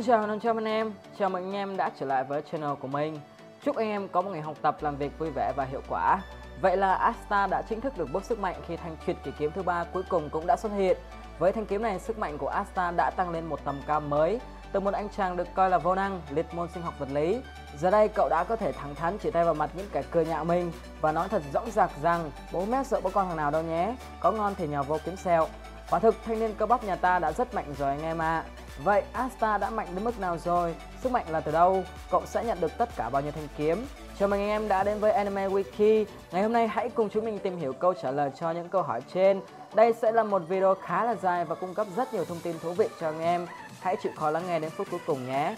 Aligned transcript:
Xin 0.00 0.06
chào 0.06 0.26
500 0.26 0.58
anh 0.58 0.64
em, 0.64 0.92
chào 1.18 1.30
mừng 1.30 1.44
anh 1.44 1.52
em 1.52 1.76
đã 1.76 1.90
trở 2.00 2.06
lại 2.06 2.24
với 2.24 2.42
channel 2.42 2.74
của 2.80 2.88
mình. 2.88 3.20
Chúc 3.64 3.76
anh 3.76 3.88
em 3.88 4.08
có 4.08 4.22
một 4.22 4.30
ngày 4.30 4.40
học 4.40 4.56
tập 4.62 4.76
làm 4.80 4.96
việc 4.96 5.18
vui 5.18 5.30
vẻ 5.34 5.52
và 5.56 5.64
hiệu 5.64 5.80
quả. 5.88 6.20
Vậy 6.60 6.76
là 6.76 6.94
Asta 6.94 7.46
đã 7.46 7.62
chính 7.68 7.80
thức 7.80 7.98
được 7.98 8.12
bốc 8.12 8.24
sức 8.24 8.38
mạnh 8.38 8.54
khi 8.66 8.76
thanh 8.76 8.96
truyệt 9.06 9.16
kỷ 9.24 9.30
kiếm 9.38 9.50
thứ 9.54 9.62
ba 9.62 9.84
cuối 9.84 10.02
cùng 10.08 10.30
cũng 10.30 10.46
đã 10.46 10.56
xuất 10.56 10.72
hiện. 10.72 10.96
Với 11.38 11.52
thanh 11.52 11.66
kiếm 11.66 11.82
này 11.82 11.98
sức 11.98 12.18
mạnh 12.18 12.38
của 12.38 12.48
Asta 12.48 12.90
đã 12.90 13.10
tăng 13.10 13.30
lên 13.30 13.46
một 13.46 13.64
tầm 13.64 13.80
cao 13.86 14.00
mới 14.00 14.40
Từ 14.72 14.80
một 14.80 14.94
anh 14.94 15.08
chàng 15.16 15.36
được 15.36 15.48
coi 15.54 15.70
là 15.70 15.78
vô 15.78 15.94
năng, 15.94 16.20
liệt 16.30 16.46
môn 16.54 16.68
sinh 16.74 16.82
học 16.82 16.94
vật 16.98 17.08
lý. 17.12 17.40
Giờ 17.78 17.90
đây 17.90 18.08
cậu 18.08 18.28
đã 18.28 18.44
có 18.44 18.56
thể 18.56 18.72
thẳng 18.72 18.94
thắn 18.94 19.18
chỉ 19.18 19.30
tay 19.30 19.44
vào 19.44 19.54
mặt 19.54 19.70
những 19.74 19.86
kẻ 19.92 20.02
cười 20.10 20.26
nhạo 20.26 20.44
mình 20.44 20.72
Và 21.00 21.12
nói 21.12 21.28
thật 21.28 21.42
rõ 21.52 21.62
ràng 21.74 21.90
rằng 22.02 22.30
bố 22.52 22.64
mẹ 22.64 22.84
sợ 22.84 23.00
bố 23.02 23.10
con 23.14 23.28
thằng 23.28 23.36
nào 23.36 23.50
đâu 23.50 23.62
nhé. 23.62 23.94
Có 24.20 24.32
ngon 24.32 24.54
thì 24.54 24.66
nhờ 24.66 24.82
vô 24.82 24.98
kiếm 25.04 25.16
sẹo. 25.16 25.48
Quả 25.90 25.98
thực, 25.98 26.14
thanh 26.24 26.40
niên 26.40 26.54
cơ 26.58 26.66
bắp 26.66 26.84
nhà 26.84 26.96
ta 26.96 27.18
đã 27.18 27.32
rất 27.32 27.54
mạnh 27.54 27.74
rồi 27.78 27.88
anh 27.88 28.02
em 28.02 28.18
ạ 28.18 28.36
à. 28.38 28.44
Vậy 28.84 29.02
Asta 29.12 29.58
đã 29.58 29.70
mạnh 29.70 29.86
đến 29.94 30.04
mức 30.04 30.20
nào 30.20 30.38
rồi? 30.38 30.74
Sức 31.02 31.12
mạnh 31.12 31.24
là 31.28 31.40
từ 31.40 31.52
đâu? 31.52 31.84
Cậu 32.10 32.22
sẽ 32.26 32.44
nhận 32.44 32.60
được 32.60 32.78
tất 32.78 32.88
cả 32.96 33.10
bao 33.10 33.22
nhiêu 33.22 33.32
thanh 33.32 33.48
kiếm? 33.56 33.86
Chào 34.18 34.28
mừng 34.28 34.40
anh 34.40 34.48
em 34.48 34.68
đã 34.68 34.84
đến 34.84 34.98
với 34.98 35.12
Anime 35.12 35.48
Wiki 35.48 36.04
Ngày 36.32 36.42
hôm 36.42 36.52
nay 36.52 36.68
hãy 36.68 36.88
cùng 36.88 37.08
chúng 37.10 37.24
mình 37.24 37.38
tìm 37.38 37.56
hiểu 37.56 37.72
câu 37.72 37.94
trả 38.02 38.10
lời 38.10 38.30
cho 38.40 38.50
những 38.50 38.68
câu 38.68 38.82
hỏi 38.82 39.00
trên 39.14 39.40
Đây 39.74 39.92
sẽ 39.92 40.12
là 40.12 40.22
một 40.22 40.42
video 40.48 40.74
khá 40.74 41.04
là 41.04 41.14
dài 41.14 41.44
và 41.44 41.54
cung 41.54 41.74
cấp 41.74 41.86
rất 41.96 42.14
nhiều 42.14 42.24
thông 42.24 42.40
tin 42.42 42.58
thú 42.58 42.72
vị 42.72 42.88
cho 43.00 43.06
anh 43.06 43.20
em 43.20 43.46
Hãy 43.80 43.96
chịu 44.02 44.12
khó 44.16 44.30
lắng 44.30 44.42
nghe 44.46 44.58
đến 44.58 44.70
phút 44.70 44.86
cuối 44.90 45.00
cùng 45.06 45.26
nhé 45.26 45.54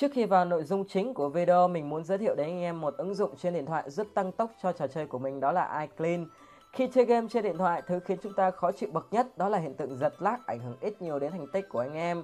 Trước 0.00 0.12
khi 0.12 0.24
vào 0.24 0.44
nội 0.44 0.64
dung 0.64 0.84
chính 0.88 1.14
của 1.14 1.28
video, 1.28 1.68
mình 1.68 1.88
muốn 1.88 2.04
giới 2.04 2.18
thiệu 2.18 2.34
đến 2.34 2.46
anh 2.46 2.60
em 2.60 2.80
một 2.80 2.94
ứng 2.96 3.14
dụng 3.14 3.36
trên 3.36 3.54
điện 3.54 3.66
thoại 3.66 3.90
giúp 3.90 4.06
tăng 4.14 4.32
tốc 4.32 4.50
cho 4.62 4.72
trò 4.72 4.86
chơi 4.86 5.06
của 5.06 5.18
mình 5.18 5.40
đó 5.40 5.52
là 5.52 5.80
iClean. 5.80 6.26
Khi 6.72 6.88
chơi 6.94 7.04
game 7.04 7.26
trên 7.30 7.44
điện 7.44 7.58
thoại, 7.58 7.82
thứ 7.86 8.00
khiến 8.00 8.18
chúng 8.22 8.32
ta 8.32 8.50
khó 8.50 8.72
chịu 8.72 8.88
bậc 8.92 9.06
nhất 9.10 9.38
đó 9.38 9.48
là 9.48 9.58
hiện 9.58 9.74
tượng 9.74 9.96
giật 9.96 10.14
lag 10.18 10.36
ảnh 10.46 10.60
hưởng 10.60 10.76
ít 10.80 11.02
nhiều 11.02 11.18
đến 11.18 11.32
thành 11.32 11.46
tích 11.52 11.68
của 11.68 11.78
anh 11.78 11.94
em. 11.94 12.22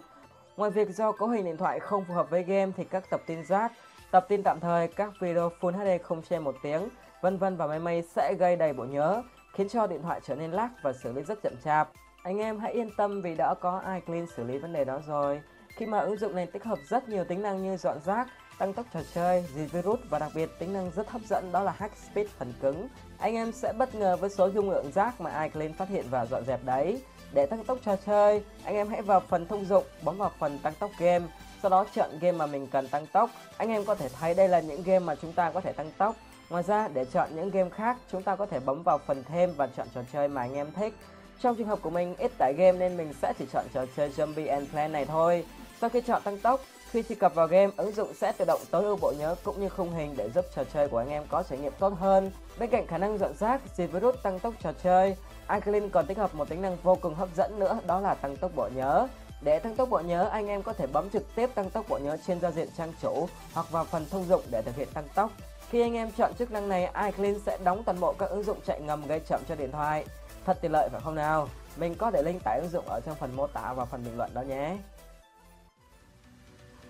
Ngoài 0.56 0.70
việc 0.70 0.88
do 0.90 1.12
cấu 1.12 1.28
hình 1.28 1.44
điện 1.44 1.56
thoại 1.56 1.80
không 1.80 2.04
phù 2.04 2.14
hợp 2.14 2.30
với 2.30 2.42
game 2.42 2.72
thì 2.76 2.84
các 2.84 3.10
tập 3.10 3.20
tin 3.26 3.44
rác, 3.44 3.72
tập 4.10 4.26
tin 4.28 4.42
tạm 4.42 4.60
thời, 4.60 4.88
các 4.88 5.12
video 5.20 5.50
Full 5.60 5.72
HD 5.72 6.02
không 6.04 6.22
che 6.22 6.38
một 6.38 6.54
tiếng, 6.62 6.88
vân 7.22 7.38
vân 7.38 7.56
và 7.56 7.66
mây 7.66 7.78
mây 7.78 8.02
sẽ 8.02 8.34
gây 8.38 8.56
đầy 8.56 8.72
bộ 8.72 8.84
nhớ, 8.84 9.22
khiến 9.52 9.68
cho 9.68 9.86
điện 9.86 10.02
thoại 10.02 10.20
trở 10.24 10.34
nên 10.34 10.50
lag 10.50 10.68
và 10.82 10.92
xử 10.92 11.12
lý 11.12 11.22
rất 11.22 11.42
chậm 11.42 11.52
chạp. 11.64 11.90
Anh 12.22 12.38
em 12.38 12.58
hãy 12.58 12.72
yên 12.72 12.90
tâm 12.96 13.22
vì 13.22 13.34
đã 13.34 13.54
có 13.54 13.82
iClean 13.94 14.26
xử 14.36 14.44
lý 14.44 14.58
vấn 14.58 14.72
đề 14.72 14.84
đó 14.84 15.00
rồi. 15.06 15.42
Khi 15.76 15.86
mà 15.86 15.98
ứng 15.98 16.18
dụng 16.18 16.34
này 16.34 16.46
tích 16.46 16.64
hợp 16.64 16.78
rất 16.88 17.08
nhiều 17.08 17.24
tính 17.24 17.42
năng 17.42 17.62
như 17.62 17.76
dọn 17.76 17.98
rác, 18.04 18.28
tăng 18.58 18.72
tốc 18.72 18.86
trò 18.94 19.00
chơi, 19.14 19.44
diệt 19.54 19.72
virus 19.72 20.00
và 20.10 20.18
đặc 20.18 20.32
biệt 20.34 20.50
tính 20.58 20.72
năng 20.72 20.90
rất 20.96 21.10
hấp 21.10 21.22
dẫn 21.28 21.52
đó 21.52 21.62
là 21.62 21.72
hack 21.72 21.96
speed 21.96 22.26
phần 22.38 22.52
cứng. 22.60 22.88
Anh 23.18 23.34
em 23.34 23.52
sẽ 23.52 23.72
bất 23.72 23.94
ngờ 23.94 24.16
với 24.16 24.30
số 24.30 24.50
dung 24.50 24.70
lượng 24.70 24.90
rác 24.94 25.20
mà 25.20 25.42
iClean 25.42 25.72
phát 25.72 25.88
hiện 25.88 26.04
và 26.10 26.26
dọn 26.26 26.44
dẹp 26.44 26.64
đấy. 26.64 27.02
Để 27.32 27.46
tăng 27.46 27.64
tốc 27.64 27.78
trò 27.84 27.96
chơi, 28.06 28.42
anh 28.64 28.74
em 28.74 28.88
hãy 28.88 29.02
vào 29.02 29.20
phần 29.20 29.46
thông 29.46 29.64
dụng, 29.64 29.84
bấm 30.02 30.18
vào 30.18 30.30
phần 30.38 30.58
tăng 30.58 30.74
tốc 30.78 30.90
game, 30.98 31.24
sau 31.62 31.70
đó 31.70 31.86
chọn 31.94 32.10
game 32.20 32.38
mà 32.38 32.46
mình 32.46 32.66
cần 32.66 32.88
tăng 32.88 33.06
tốc. 33.06 33.30
Anh 33.56 33.68
em 33.68 33.84
có 33.84 33.94
thể 33.94 34.08
thấy 34.08 34.34
đây 34.34 34.48
là 34.48 34.60
những 34.60 34.82
game 34.82 34.98
mà 34.98 35.14
chúng 35.14 35.32
ta 35.32 35.50
có 35.50 35.60
thể 35.60 35.72
tăng 35.72 35.90
tốc. 35.98 36.16
Ngoài 36.50 36.62
ra, 36.62 36.88
để 36.88 37.04
chọn 37.04 37.28
những 37.36 37.50
game 37.50 37.70
khác, 37.70 37.96
chúng 38.12 38.22
ta 38.22 38.36
có 38.36 38.46
thể 38.46 38.60
bấm 38.60 38.82
vào 38.82 38.98
phần 38.98 39.24
thêm 39.24 39.54
và 39.56 39.66
chọn 39.76 39.86
trò 39.94 40.00
chơi 40.12 40.28
mà 40.28 40.40
anh 40.40 40.54
em 40.54 40.72
thích. 40.72 40.94
Trong 41.40 41.56
trường 41.56 41.66
hợp 41.66 41.78
của 41.82 41.90
mình 41.90 42.16
ít 42.16 42.32
tải 42.38 42.52
game 42.56 42.78
nên 42.78 42.96
mình 42.96 43.12
sẽ 43.22 43.32
chỉ 43.38 43.46
chọn 43.52 43.64
trò 43.74 43.84
chơi 43.96 44.10
Zombie 44.10 44.50
and 44.50 44.68
Plan 44.70 44.92
này 44.92 45.04
thôi. 45.04 45.44
Sau 45.84 45.88
khi 45.88 46.00
chọn 46.00 46.22
tăng 46.22 46.38
tốc, 46.38 46.60
khi 46.90 47.02
truy 47.02 47.14
cập 47.14 47.34
vào 47.34 47.46
game, 47.46 47.72
ứng 47.76 47.92
dụng 47.92 48.14
sẽ 48.14 48.32
tự 48.32 48.44
động 48.44 48.60
tối 48.70 48.84
ưu 48.84 48.96
bộ 48.96 49.12
nhớ 49.18 49.34
cũng 49.44 49.60
như 49.60 49.68
khung 49.68 49.92
hình 49.92 50.14
để 50.16 50.30
giúp 50.34 50.44
trò 50.54 50.64
chơi 50.64 50.88
của 50.88 50.98
anh 50.98 51.10
em 51.10 51.22
có 51.28 51.42
trải 51.42 51.58
nghiệm 51.58 51.72
tốt 51.78 51.92
hơn. 51.98 52.30
Bên 52.58 52.70
cạnh 52.70 52.86
khả 52.86 52.98
năng 52.98 53.18
dọn 53.18 53.34
rác, 53.40 53.60
diệt 53.76 53.90
virus 53.92 54.14
tăng 54.22 54.40
tốc 54.40 54.54
trò 54.62 54.72
chơi, 54.82 55.16
Anklin 55.46 55.90
còn 55.90 56.06
tích 56.06 56.18
hợp 56.18 56.34
một 56.34 56.48
tính 56.48 56.62
năng 56.62 56.76
vô 56.82 56.94
cùng 56.94 57.14
hấp 57.14 57.28
dẫn 57.36 57.58
nữa 57.58 57.78
đó 57.86 58.00
là 58.00 58.14
tăng 58.14 58.36
tốc 58.36 58.50
bộ 58.54 58.68
nhớ. 58.74 59.08
Để 59.42 59.58
tăng 59.58 59.76
tốc 59.76 59.88
bộ 59.90 59.98
nhớ, 59.98 60.28
anh 60.28 60.46
em 60.46 60.62
có 60.62 60.72
thể 60.72 60.86
bấm 60.86 61.10
trực 61.10 61.34
tiếp 61.34 61.50
tăng 61.54 61.70
tốc 61.70 61.84
bộ 61.88 61.98
nhớ 61.98 62.16
trên 62.26 62.40
giao 62.40 62.50
diện 62.50 62.68
trang 62.76 62.92
chủ 63.02 63.28
hoặc 63.54 63.70
vào 63.70 63.84
phần 63.84 64.06
thông 64.10 64.24
dụng 64.28 64.42
để 64.50 64.62
thực 64.62 64.76
hiện 64.76 64.88
tăng 64.94 65.08
tốc. 65.14 65.30
Khi 65.70 65.80
anh 65.80 65.94
em 65.94 66.10
chọn 66.16 66.34
chức 66.34 66.52
năng 66.52 66.68
này, 66.68 66.90
iClean 67.04 67.40
sẽ 67.46 67.58
đóng 67.64 67.84
toàn 67.84 68.00
bộ 68.00 68.12
các 68.12 68.30
ứng 68.30 68.42
dụng 68.42 68.58
chạy 68.66 68.80
ngầm 68.80 69.06
gây 69.06 69.20
chậm 69.20 69.40
cho 69.48 69.54
điện 69.54 69.72
thoại. 69.72 70.04
Thật 70.46 70.58
tiện 70.60 70.72
lợi 70.72 70.88
phải 70.92 71.00
không 71.04 71.14
nào? 71.14 71.48
Mình 71.76 71.94
có 71.94 72.10
để 72.10 72.22
link 72.22 72.44
tải 72.44 72.60
ứng 72.60 72.70
dụng 72.70 72.84
ở 72.88 73.00
trong 73.06 73.14
phần 73.14 73.36
mô 73.36 73.46
tả 73.46 73.72
và 73.72 73.84
phần 73.84 74.04
bình 74.04 74.16
luận 74.16 74.30
đó 74.34 74.42
nhé. 74.42 74.76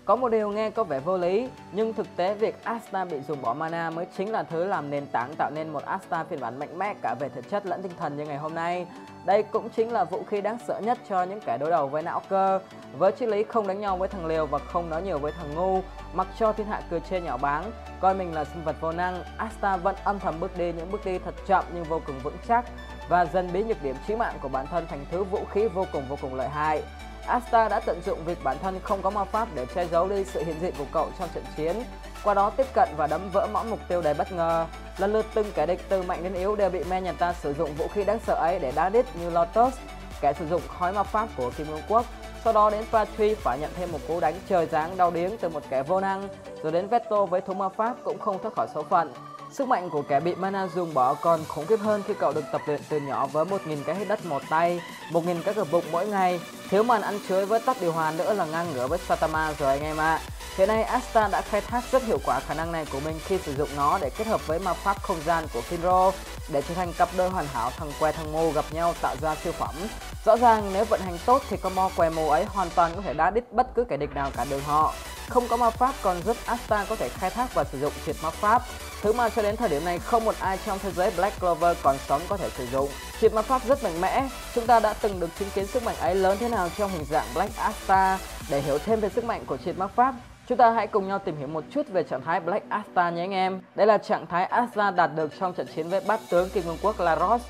Có 0.05 0.15
một 0.15 0.29
điều 0.29 0.51
nghe 0.51 0.69
có 0.69 0.83
vẻ 0.83 0.99
vô 0.99 1.17
lý, 1.17 1.49
nhưng 1.71 1.93
thực 1.93 2.07
tế 2.15 2.33
việc 2.33 2.63
Asta 2.63 3.05
bị 3.05 3.21
dùng 3.27 3.41
bỏ 3.41 3.53
mana 3.53 3.89
mới 3.89 4.05
chính 4.17 4.31
là 4.31 4.43
thứ 4.43 4.65
làm 4.65 4.89
nền 4.89 5.05
tảng 5.05 5.35
tạo 5.37 5.51
nên 5.53 5.69
một 5.69 5.85
Asta 5.85 6.23
phiên 6.23 6.39
bản 6.39 6.59
mạnh 6.59 6.79
mẽ 6.79 6.93
cả 7.01 7.15
về 7.19 7.29
thể 7.29 7.41
chất 7.41 7.65
lẫn 7.65 7.81
tinh 7.81 7.91
thần 7.99 8.17
như 8.17 8.25
ngày 8.25 8.37
hôm 8.37 8.55
nay. 8.55 8.87
Đây 9.25 9.43
cũng 9.43 9.69
chính 9.69 9.91
là 9.91 10.03
vũ 10.03 10.23
khí 10.29 10.41
đáng 10.41 10.57
sợ 10.67 10.81
nhất 10.83 10.97
cho 11.09 11.23
những 11.23 11.39
kẻ 11.45 11.57
đối 11.57 11.69
đầu 11.69 11.87
với 11.87 12.03
não 12.03 12.21
cơ. 12.29 12.59
Với 12.97 13.11
triết 13.11 13.29
lý 13.29 13.43
không 13.43 13.67
đánh 13.67 13.79
nhau 13.79 13.97
với 13.97 14.07
thằng 14.07 14.25
liều 14.25 14.45
và 14.45 14.59
không 14.59 14.89
nói 14.89 15.01
nhiều 15.01 15.19
với 15.19 15.31
thằng 15.31 15.55
ngu, 15.55 15.81
mặc 16.13 16.27
cho 16.39 16.53
thiên 16.53 16.67
hạ 16.67 16.81
cười 16.89 16.99
chê 16.99 17.21
nhạo 17.21 17.37
báng, 17.37 17.71
coi 17.99 18.13
mình 18.13 18.33
là 18.33 18.45
sinh 18.45 18.63
vật 18.63 18.75
vô 18.81 18.91
năng, 18.91 19.23
Asta 19.37 19.77
vẫn 19.77 19.95
âm 20.03 20.19
thầm 20.19 20.39
bước 20.39 20.57
đi 20.57 20.73
những 20.73 20.91
bước 20.91 21.05
đi 21.05 21.19
thật 21.19 21.35
chậm 21.47 21.63
nhưng 21.73 21.83
vô 21.83 22.01
cùng 22.07 22.19
vững 22.23 22.37
chắc 22.47 22.65
và 23.09 23.25
dần 23.25 23.49
biến 23.53 23.67
nhược 23.67 23.83
điểm 23.83 23.95
chí 24.07 24.15
mạng 24.15 24.33
của 24.41 24.49
bản 24.49 24.67
thân 24.67 24.85
thành 24.89 25.05
thứ 25.11 25.23
vũ 25.23 25.39
khí 25.51 25.67
vô 25.67 25.85
cùng 25.93 26.03
vô 26.09 26.17
cùng 26.21 26.35
lợi 26.35 26.49
hại. 26.49 26.83
Asta 27.27 27.69
đã 27.69 27.79
tận 27.79 28.01
dụng 28.05 28.25
việc 28.25 28.43
bản 28.43 28.57
thân 28.61 28.79
không 28.83 29.01
có 29.01 29.09
ma 29.09 29.23
pháp 29.23 29.47
để 29.55 29.65
che 29.75 29.85
giấu 29.85 30.07
đi 30.07 30.25
sự 30.25 30.43
hiện 30.43 30.55
diện 30.61 30.73
của 30.77 30.85
cậu 30.91 31.07
trong 31.19 31.29
trận 31.33 31.43
chiến, 31.57 31.83
qua 32.23 32.33
đó 32.33 32.49
tiếp 32.49 32.65
cận 32.73 32.89
và 32.97 33.07
đấm 33.07 33.29
vỡ 33.33 33.47
mõm 33.53 33.69
mục 33.69 33.79
tiêu 33.87 34.01
đầy 34.01 34.13
bất 34.13 34.31
ngờ. 34.31 34.65
Lần 34.97 35.13
lượt 35.13 35.25
từng 35.33 35.51
kẻ 35.55 35.65
địch 35.65 35.81
từ 35.89 36.01
mạnh 36.01 36.23
đến 36.23 36.33
yếu 36.33 36.55
đều 36.55 36.69
bị 36.69 36.83
men 36.83 37.03
nhà 37.03 37.11
ta 37.11 37.33
sử 37.33 37.53
dụng 37.53 37.75
vũ 37.75 37.87
khí 37.87 38.03
đáng 38.03 38.19
sợ 38.27 38.33
ấy 38.33 38.59
để 38.59 38.71
đá 38.75 38.89
đít 38.89 39.05
như 39.15 39.29
Lotus, 39.29 39.73
kẻ 40.21 40.33
sử 40.33 40.47
dụng 40.47 40.61
khói 40.67 40.93
ma 40.93 41.03
pháp 41.03 41.27
của 41.37 41.51
Kim 41.57 41.67
Vương 41.67 41.81
Quốc. 41.89 42.05
Sau 42.43 42.53
đó 42.53 42.69
đến 42.69 42.83
Patri 42.91 43.35
phải 43.35 43.59
nhận 43.59 43.71
thêm 43.75 43.91
một 43.91 43.99
cú 44.07 44.19
đánh 44.19 44.33
trời 44.49 44.65
giáng 44.65 44.97
đau 44.97 45.11
điếng 45.11 45.37
từ 45.37 45.49
một 45.49 45.63
kẻ 45.69 45.83
vô 45.83 45.99
năng, 45.99 46.27
rồi 46.63 46.71
đến 46.71 46.87
Veto 46.87 47.25
với 47.25 47.41
thú 47.41 47.53
ma 47.53 47.69
pháp 47.69 47.95
cũng 48.03 48.19
không 48.19 48.39
thoát 48.41 48.53
khỏi 48.55 48.67
số 48.73 48.83
phận. 48.83 49.13
Sức 49.55 49.67
mạnh 49.67 49.89
của 49.89 50.01
kẻ 50.01 50.19
bị 50.19 50.35
mana 50.35 50.67
dùng 50.75 50.93
bỏ 50.93 51.13
còn 51.13 51.45
khủng 51.47 51.65
khiếp 51.65 51.79
hơn 51.79 52.03
khi 52.07 52.13
cậu 52.19 52.33
được 52.33 52.43
tập 52.51 52.61
luyện 52.65 52.81
từ 52.89 52.99
nhỏ 52.99 53.27
với 53.27 53.45
1.000 53.45 53.83
cái 53.85 53.95
hit 53.95 54.07
đất 54.07 54.25
một 54.25 54.41
tay, 54.49 54.81
1.000 55.11 55.41
cái 55.45 55.53
gập 55.53 55.71
bụng 55.71 55.83
mỗi 55.91 56.07
ngày. 56.07 56.39
Thiếu 56.69 56.83
màn 56.83 57.01
ăn 57.01 57.19
chuối 57.29 57.45
với 57.45 57.59
tóc 57.65 57.77
điều 57.81 57.91
hòa 57.91 58.13
nữa 58.17 58.33
là 58.33 58.45
ngang 58.45 58.67
ngửa 58.73 58.87
với 58.87 58.99
Satama 58.99 59.53
rồi 59.59 59.71
anh 59.71 59.81
em 59.81 59.97
ạ. 59.97 60.15
À. 60.15 60.21
Hiện 60.57 60.67
nay 60.67 60.83
Asta 60.83 61.27
đã 61.27 61.41
khai 61.41 61.61
thác 61.61 61.83
rất 61.91 62.03
hiệu 62.03 62.19
quả 62.25 62.39
khả 62.39 62.53
năng 62.53 62.71
này 62.71 62.85
của 62.91 62.99
mình 62.99 63.19
khi 63.25 63.37
sử 63.37 63.55
dụng 63.55 63.69
nó 63.75 63.99
để 64.01 64.09
kết 64.17 64.27
hợp 64.27 64.47
với 64.47 64.59
ma 64.59 64.73
pháp 64.73 65.03
không 65.03 65.17
gian 65.25 65.47
của 65.53 65.61
Finro 65.69 66.11
để 66.53 66.61
trở 66.61 66.73
thành 66.73 66.93
cặp 66.93 67.09
đôi 67.17 67.29
hoàn 67.29 67.45
hảo 67.47 67.71
thằng 67.77 67.91
que 67.99 68.11
thằng 68.11 68.31
mô 68.31 68.51
gặp 68.51 68.65
nhau 68.71 68.93
tạo 69.01 69.15
ra 69.21 69.35
siêu 69.35 69.53
phẩm. 69.53 69.75
Rõ 70.25 70.37
ràng 70.37 70.73
nếu 70.73 70.85
vận 70.85 71.01
hành 71.01 71.17
tốt 71.25 71.41
thì 71.49 71.57
combo 71.57 71.89
què 71.95 72.09
mù 72.09 72.29
ấy 72.29 72.45
hoàn 72.45 72.69
toàn 72.75 72.91
có 72.95 73.01
thể 73.01 73.13
đá 73.13 73.29
đít 73.29 73.43
bất 73.51 73.67
cứ 73.75 73.83
kẻ 73.83 73.97
địch 73.97 74.15
nào 74.15 74.31
cả 74.37 74.45
đường 74.49 74.61
họ. 74.65 74.93
Không 75.29 75.47
có 75.49 75.57
ma 75.57 75.69
pháp 75.69 75.95
còn 76.01 76.21
giúp 76.23 76.37
Asta 76.45 76.85
có 76.89 76.95
thể 76.95 77.09
khai 77.09 77.29
thác 77.29 77.53
và 77.53 77.63
sử 77.63 77.79
dụng 77.79 77.93
triệt 78.05 78.15
ma 78.23 78.29
pháp 78.29 78.61
Thứ 79.01 79.13
mà 79.13 79.29
cho 79.29 79.41
đến 79.41 79.55
thời 79.55 79.69
điểm 79.69 79.85
này 79.85 79.99
không 79.99 80.25
một 80.25 80.35
ai 80.39 80.59
trong 80.65 80.79
thế 80.79 80.91
giới 80.91 81.11
Black 81.17 81.39
Clover 81.39 81.77
còn 81.83 81.97
sống 82.07 82.21
có 82.29 82.37
thể 82.37 82.49
sử 82.49 82.65
dụng. 82.65 82.89
Triệt 83.21 83.33
ma 83.33 83.41
pháp 83.41 83.61
rất 83.65 83.83
mạnh 83.83 84.01
mẽ, 84.01 84.29
chúng 84.55 84.67
ta 84.67 84.79
đã 84.79 84.93
từng 85.01 85.19
được 85.19 85.29
chứng 85.39 85.49
kiến 85.55 85.67
sức 85.67 85.83
mạnh 85.83 85.95
ấy 85.99 86.15
lớn 86.15 86.37
thế 86.39 86.49
nào 86.49 86.69
trong 86.77 86.91
hình 86.91 87.05
dạng 87.05 87.25
Black 87.33 87.57
Asta. 87.57 88.19
Để 88.49 88.61
hiểu 88.61 88.77
thêm 88.77 88.99
về 88.99 89.09
sức 89.09 89.25
mạnh 89.25 89.43
của 89.45 89.57
triệt 89.57 89.77
ma 89.77 89.87
pháp, 89.87 90.15
chúng 90.47 90.57
ta 90.57 90.71
hãy 90.71 90.87
cùng 90.87 91.07
nhau 91.07 91.19
tìm 91.19 91.37
hiểu 91.37 91.47
một 91.47 91.63
chút 91.71 91.87
về 91.89 92.03
trạng 92.03 92.21
thái 92.21 92.39
Black 92.39 92.69
Asta 92.69 93.09
nhé 93.09 93.21
anh 93.21 93.31
em. 93.31 93.61
Đây 93.75 93.87
là 93.87 93.97
trạng 93.97 94.27
thái 94.27 94.45
Asta 94.45 94.91
đạt 94.91 95.15
được 95.15 95.31
trong 95.39 95.53
trận 95.53 95.67
chiến 95.75 95.89
với 95.89 96.01
bát 96.07 96.19
tướng 96.29 96.49
Kim 96.49 96.63
Vương 96.63 96.77
quốc 96.81 96.99
Laros. 96.99 97.41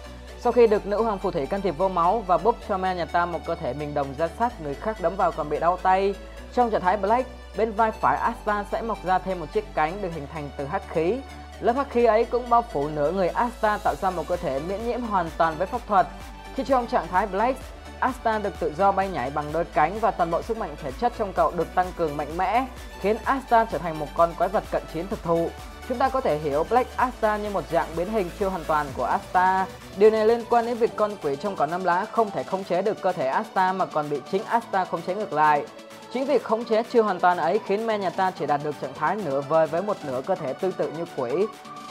Sau 0.46 0.52
khi 0.52 0.68
được 0.68 0.88
nữ 0.88 1.04
hoàng 1.04 1.20
phù 1.20 1.32
thủy 1.32 1.46
can 1.46 1.62
thiệp 1.62 1.78
vô 1.78 1.90
máu 1.90 2.24
và 2.28 2.38
búp 2.38 2.56
cho 2.68 2.78
man 2.78 2.98
nhà 2.98 3.06
ta 3.06 3.26
một 3.26 3.40
cơ 3.46 3.56
thể 3.56 3.74
mình 3.74 3.94
đồng 3.94 4.08
ra 4.18 4.28
sát 4.40 4.62
người 4.62 4.74
khác 4.74 4.98
đấm 5.02 5.16
vào 5.16 5.32
còn 5.32 5.50
bị 5.50 5.60
đau 5.60 5.78
tay. 5.78 6.16
Trong 6.54 6.72
trạng 6.72 6.82
thái 6.82 6.98
Black, 6.98 7.30
bên 7.58 7.72
vai 7.72 7.92
phải 7.92 8.18
Asta 8.18 8.66
sẽ 8.72 8.82
mọc 8.82 9.04
ra 9.04 9.20
thêm 9.20 9.40
một 9.40 9.46
chiếc 9.54 9.66
cánh 9.76 10.02
được 10.02 10.10
hình 10.14 10.28
thành 10.34 10.50
từ 10.58 10.66
hắc 10.66 10.90
khí 10.90 11.18
Lớp 11.60 11.76
hắc 11.76 11.90
khí 11.90 12.06
ấy 12.06 12.26
cũng 12.26 12.50
bao 12.50 12.62
phủ 12.62 12.88
nửa 12.88 13.12
người 13.12 13.28
Asta 13.28 13.78
tạo 13.78 13.96
ra 14.02 14.10
một 14.10 14.28
cơ 14.28 14.38
thể 14.38 14.60
miễn 14.68 14.88
nhiễm 14.88 15.02
hoàn 15.02 15.30
toàn 15.38 15.56
với 15.58 15.68
pháp 15.68 15.82
thuật. 15.88 16.08
Khi 16.56 16.64
trong 16.64 16.88
trạng 16.88 17.08
thái 17.08 17.28
Black, 17.28 17.60
Asta 18.00 18.40
được 18.40 18.60
tự 18.60 18.74
do 18.78 18.92
bay 18.92 19.10
nhảy 19.10 19.30
bằng 19.30 19.46
đôi 19.54 19.66
cánh 19.66 20.00
và 20.00 20.12
toàn 20.12 20.32
bộ 20.32 20.42
sức 20.42 20.58
mạnh 20.58 20.76
thể 20.84 20.92
chất 20.92 21.14
trong 21.18 21.34
cậu 21.34 21.52
được 21.52 21.76
tăng 21.76 21.92
cường 21.98 22.18
mạnh 22.18 22.38
mẽ, 22.38 22.66
khiến 23.00 23.18
Asta 23.24 23.66
trở 23.66 23.78
thành 23.78 24.00
một 24.00 24.08
con 24.16 24.34
quái 24.38 24.50
vật 24.50 24.64
cận 24.72 24.84
chiến 24.94 25.08
thực 25.08 25.24
thụ. 25.24 25.50
Chúng 25.90 25.98
ta 25.98 26.10
có 26.10 26.22
thể 26.22 26.38
hiểu 26.38 26.66
Black 26.70 26.98
Asta 26.98 27.38
như 27.38 27.50
một 27.50 27.64
dạng 27.72 27.88
biến 27.98 28.12
hình 28.12 28.30
siêu 28.40 28.50
hoàn 28.50 28.64
toàn 28.64 28.88
của 28.98 29.04
Asta. 29.04 29.66
Điều 29.98 30.10
này 30.10 30.28
liên 30.28 30.44
quan 30.50 30.66
đến 30.66 30.78
việc 30.78 30.96
con 30.96 31.12
quỷ 31.24 31.36
trong 31.36 31.56
cỏ 31.56 31.66
năm 31.66 31.84
lá 31.84 32.06
không 32.12 32.32
thể 32.32 32.44
khống 32.44 32.64
chế 32.64 32.82
được 32.82 33.02
cơ 33.02 33.12
thể 33.12 33.28
Asta 33.28 33.74
mà 33.74 33.86
còn 33.86 34.10
bị 34.10 34.22
chính 34.32 34.44
Asta 34.44 34.86
khống 34.86 35.02
chế 35.02 35.16
ngược 35.16 35.34
lại. 35.34 35.66
Chính 36.14 36.26
việc 36.26 36.44
khống 36.44 36.66
chế 36.66 36.84
chưa 36.84 37.02
hoàn 37.02 37.20
toàn 37.20 37.38
ấy 37.38 37.60
khiến 37.66 37.88
men 37.88 38.02
nhà 38.02 38.10
ta 38.10 38.32
chỉ 38.32 38.46
đạt 38.46 38.62
được 38.64 38.76
trạng 38.82 38.94
thái 38.94 39.16
nửa 39.16 39.42
vời 39.42 39.68
với 39.68 39.82
một 39.82 39.98
nửa 40.08 40.22
cơ 40.26 40.36
thể 40.36 40.54
tương 40.54 40.72
tự 40.72 40.92
như 40.98 41.06
quỷ. 41.16 41.32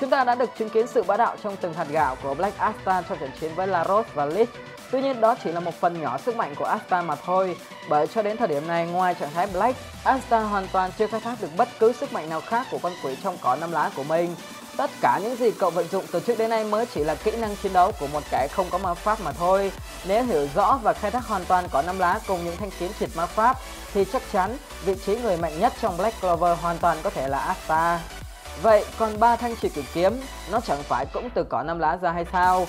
Chúng 0.01 0.11
ta 0.11 0.25
đã 0.25 0.35
được 0.35 0.51
chứng 0.59 0.71
kiến 0.71 0.87
sự 0.87 1.03
bá 1.03 1.17
đạo 1.17 1.37
trong 1.43 1.57
từng 1.57 1.75
hạt 1.75 1.87
gạo 1.91 2.17
của 2.23 2.35
Black 2.35 2.59
Asta 2.59 3.03
trong 3.09 3.19
trận 3.19 3.31
chiến 3.41 3.55
với 3.55 3.67
Laros 3.67 4.07
và 4.15 4.27
Lich. 4.27 4.49
Tuy 4.91 5.03
nhiên 5.03 5.21
đó 5.21 5.35
chỉ 5.45 5.53
là 5.53 5.61
một 5.61 5.75
phần 5.81 6.03
nhỏ 6.03 6.19
sức 6.19 6.37
mạnh 6.37 6.55
của 6.55 6.65
Asta 6.65 7.03
mà 7.03 7.17
thôi, 7.17 7.57
bởi 7.89 8.07
cho 8.07 8.23
đến 8.23 8.37
thời 8.37 8.49
điểm 8.49 8.67
này 8.67 8.87
ngoài 8.87 9.15
trạng 9.15 9.31
thái 9.35 9.47
Black, 9.47 9.79
Asta 10.05 10.41
hoàn 10.41 10.69
toàn 10.73 10.91
chưa 10.99 11.07
khai 11.07 11.21
thác 11.21 11.41
được 11.41 11.49
bất 11.57 11.69
cứ 11.79 11.93
sức 11.93 12.13
mạnh 12.13 12.29
nào 12.29 12.41
khác 12.41 12.67
của 12.71 12.79
con 12.83 12.93
quỷ 13.05 13.17
trong 13.23 13.37
cỏ 13.41 13.57
năm 13.61 13.73
lá 13.73 13.91
của 13.97 14.05
mình. 14.05 14.37
Tất 14.77 14.91
cả 15.01 15.21
những 15.23 15.37
gì 15.37 15.51
cậu 15.59 15.71
vận 15.71 15.89
dụng 15.89 16.05
từ 16.13 16.21
trước 16.21 16.39
đến 16.39 16.51
nay 16.51 16.65
mới 16.65 16.87
chỉ 16.87 17.05
là 17.05 17.15
kỹ 17.15 17.31
năng 17.31 17.57
chiến 17.57 17.73
đấu 17.73 17.93
của 18.01 18.07
một 18.07 18.23
kẻ 18.31 18.49
không 18.53 18.67
có 18.71 18.79
ma 18.79 18.95
pháp 18.95 19.21
mà 19.21 19.33
thôi. 19.33 19.73
Nếu 20.05 20.25
hiểu 20.25 20.49
rõ 20.55 20.79
và 20.83 20.93
khai 20.93 21.11
thác 21.11 21.27
hoàn 21.27 21.45
toàn 21.45 21.69
có 21.71 21.83
năm 21.83 21.99
lá 21.99 22.21
cùng 22.27 22.45
những 22.45 22.57
thanh 22.57 22.71
kiếm 22.79 22.93
triệt 23.01 23.11
ma 23.15 23.27
pháp 23.27 23.57
thì 23.95 24.05
chắc 24.13 24.23
chắn 24.33 24.59
vị 24.85 24.95
trí 25.07 25.17
người 25.17 25.37
mạnh 25.37 25.61
nhất 25.61 25.73
trong 25.81 25.97
Black 25.97 26.21
Clover 26.21 26.59
hoàn 26.63 26.79
toàn 26.79 26.99
có 27.03 27.11
thể 27.11 27.29
là 27.29 27.39
Asta. 27.39 28.01
Vậy 28.63 28.85
còn 28.99 29.21
ba 29.21 29.37
thanh 29.37 29.55
chỉ 29.63 29.69
cửu 29.69 29.85
kiếm, 29.95 30.21
nó 30.51 30.61
chẳng 30.61 30.83
phải 30.83 31.07
cũng 31.07 31.31
từ 31.35 31.45
cỏ 31.45 31.63
năm 31.63 31.79
lá 31.79 31.97
ra 32.03 32.13
hay 32.13 32.27
sao? 32.33 32.67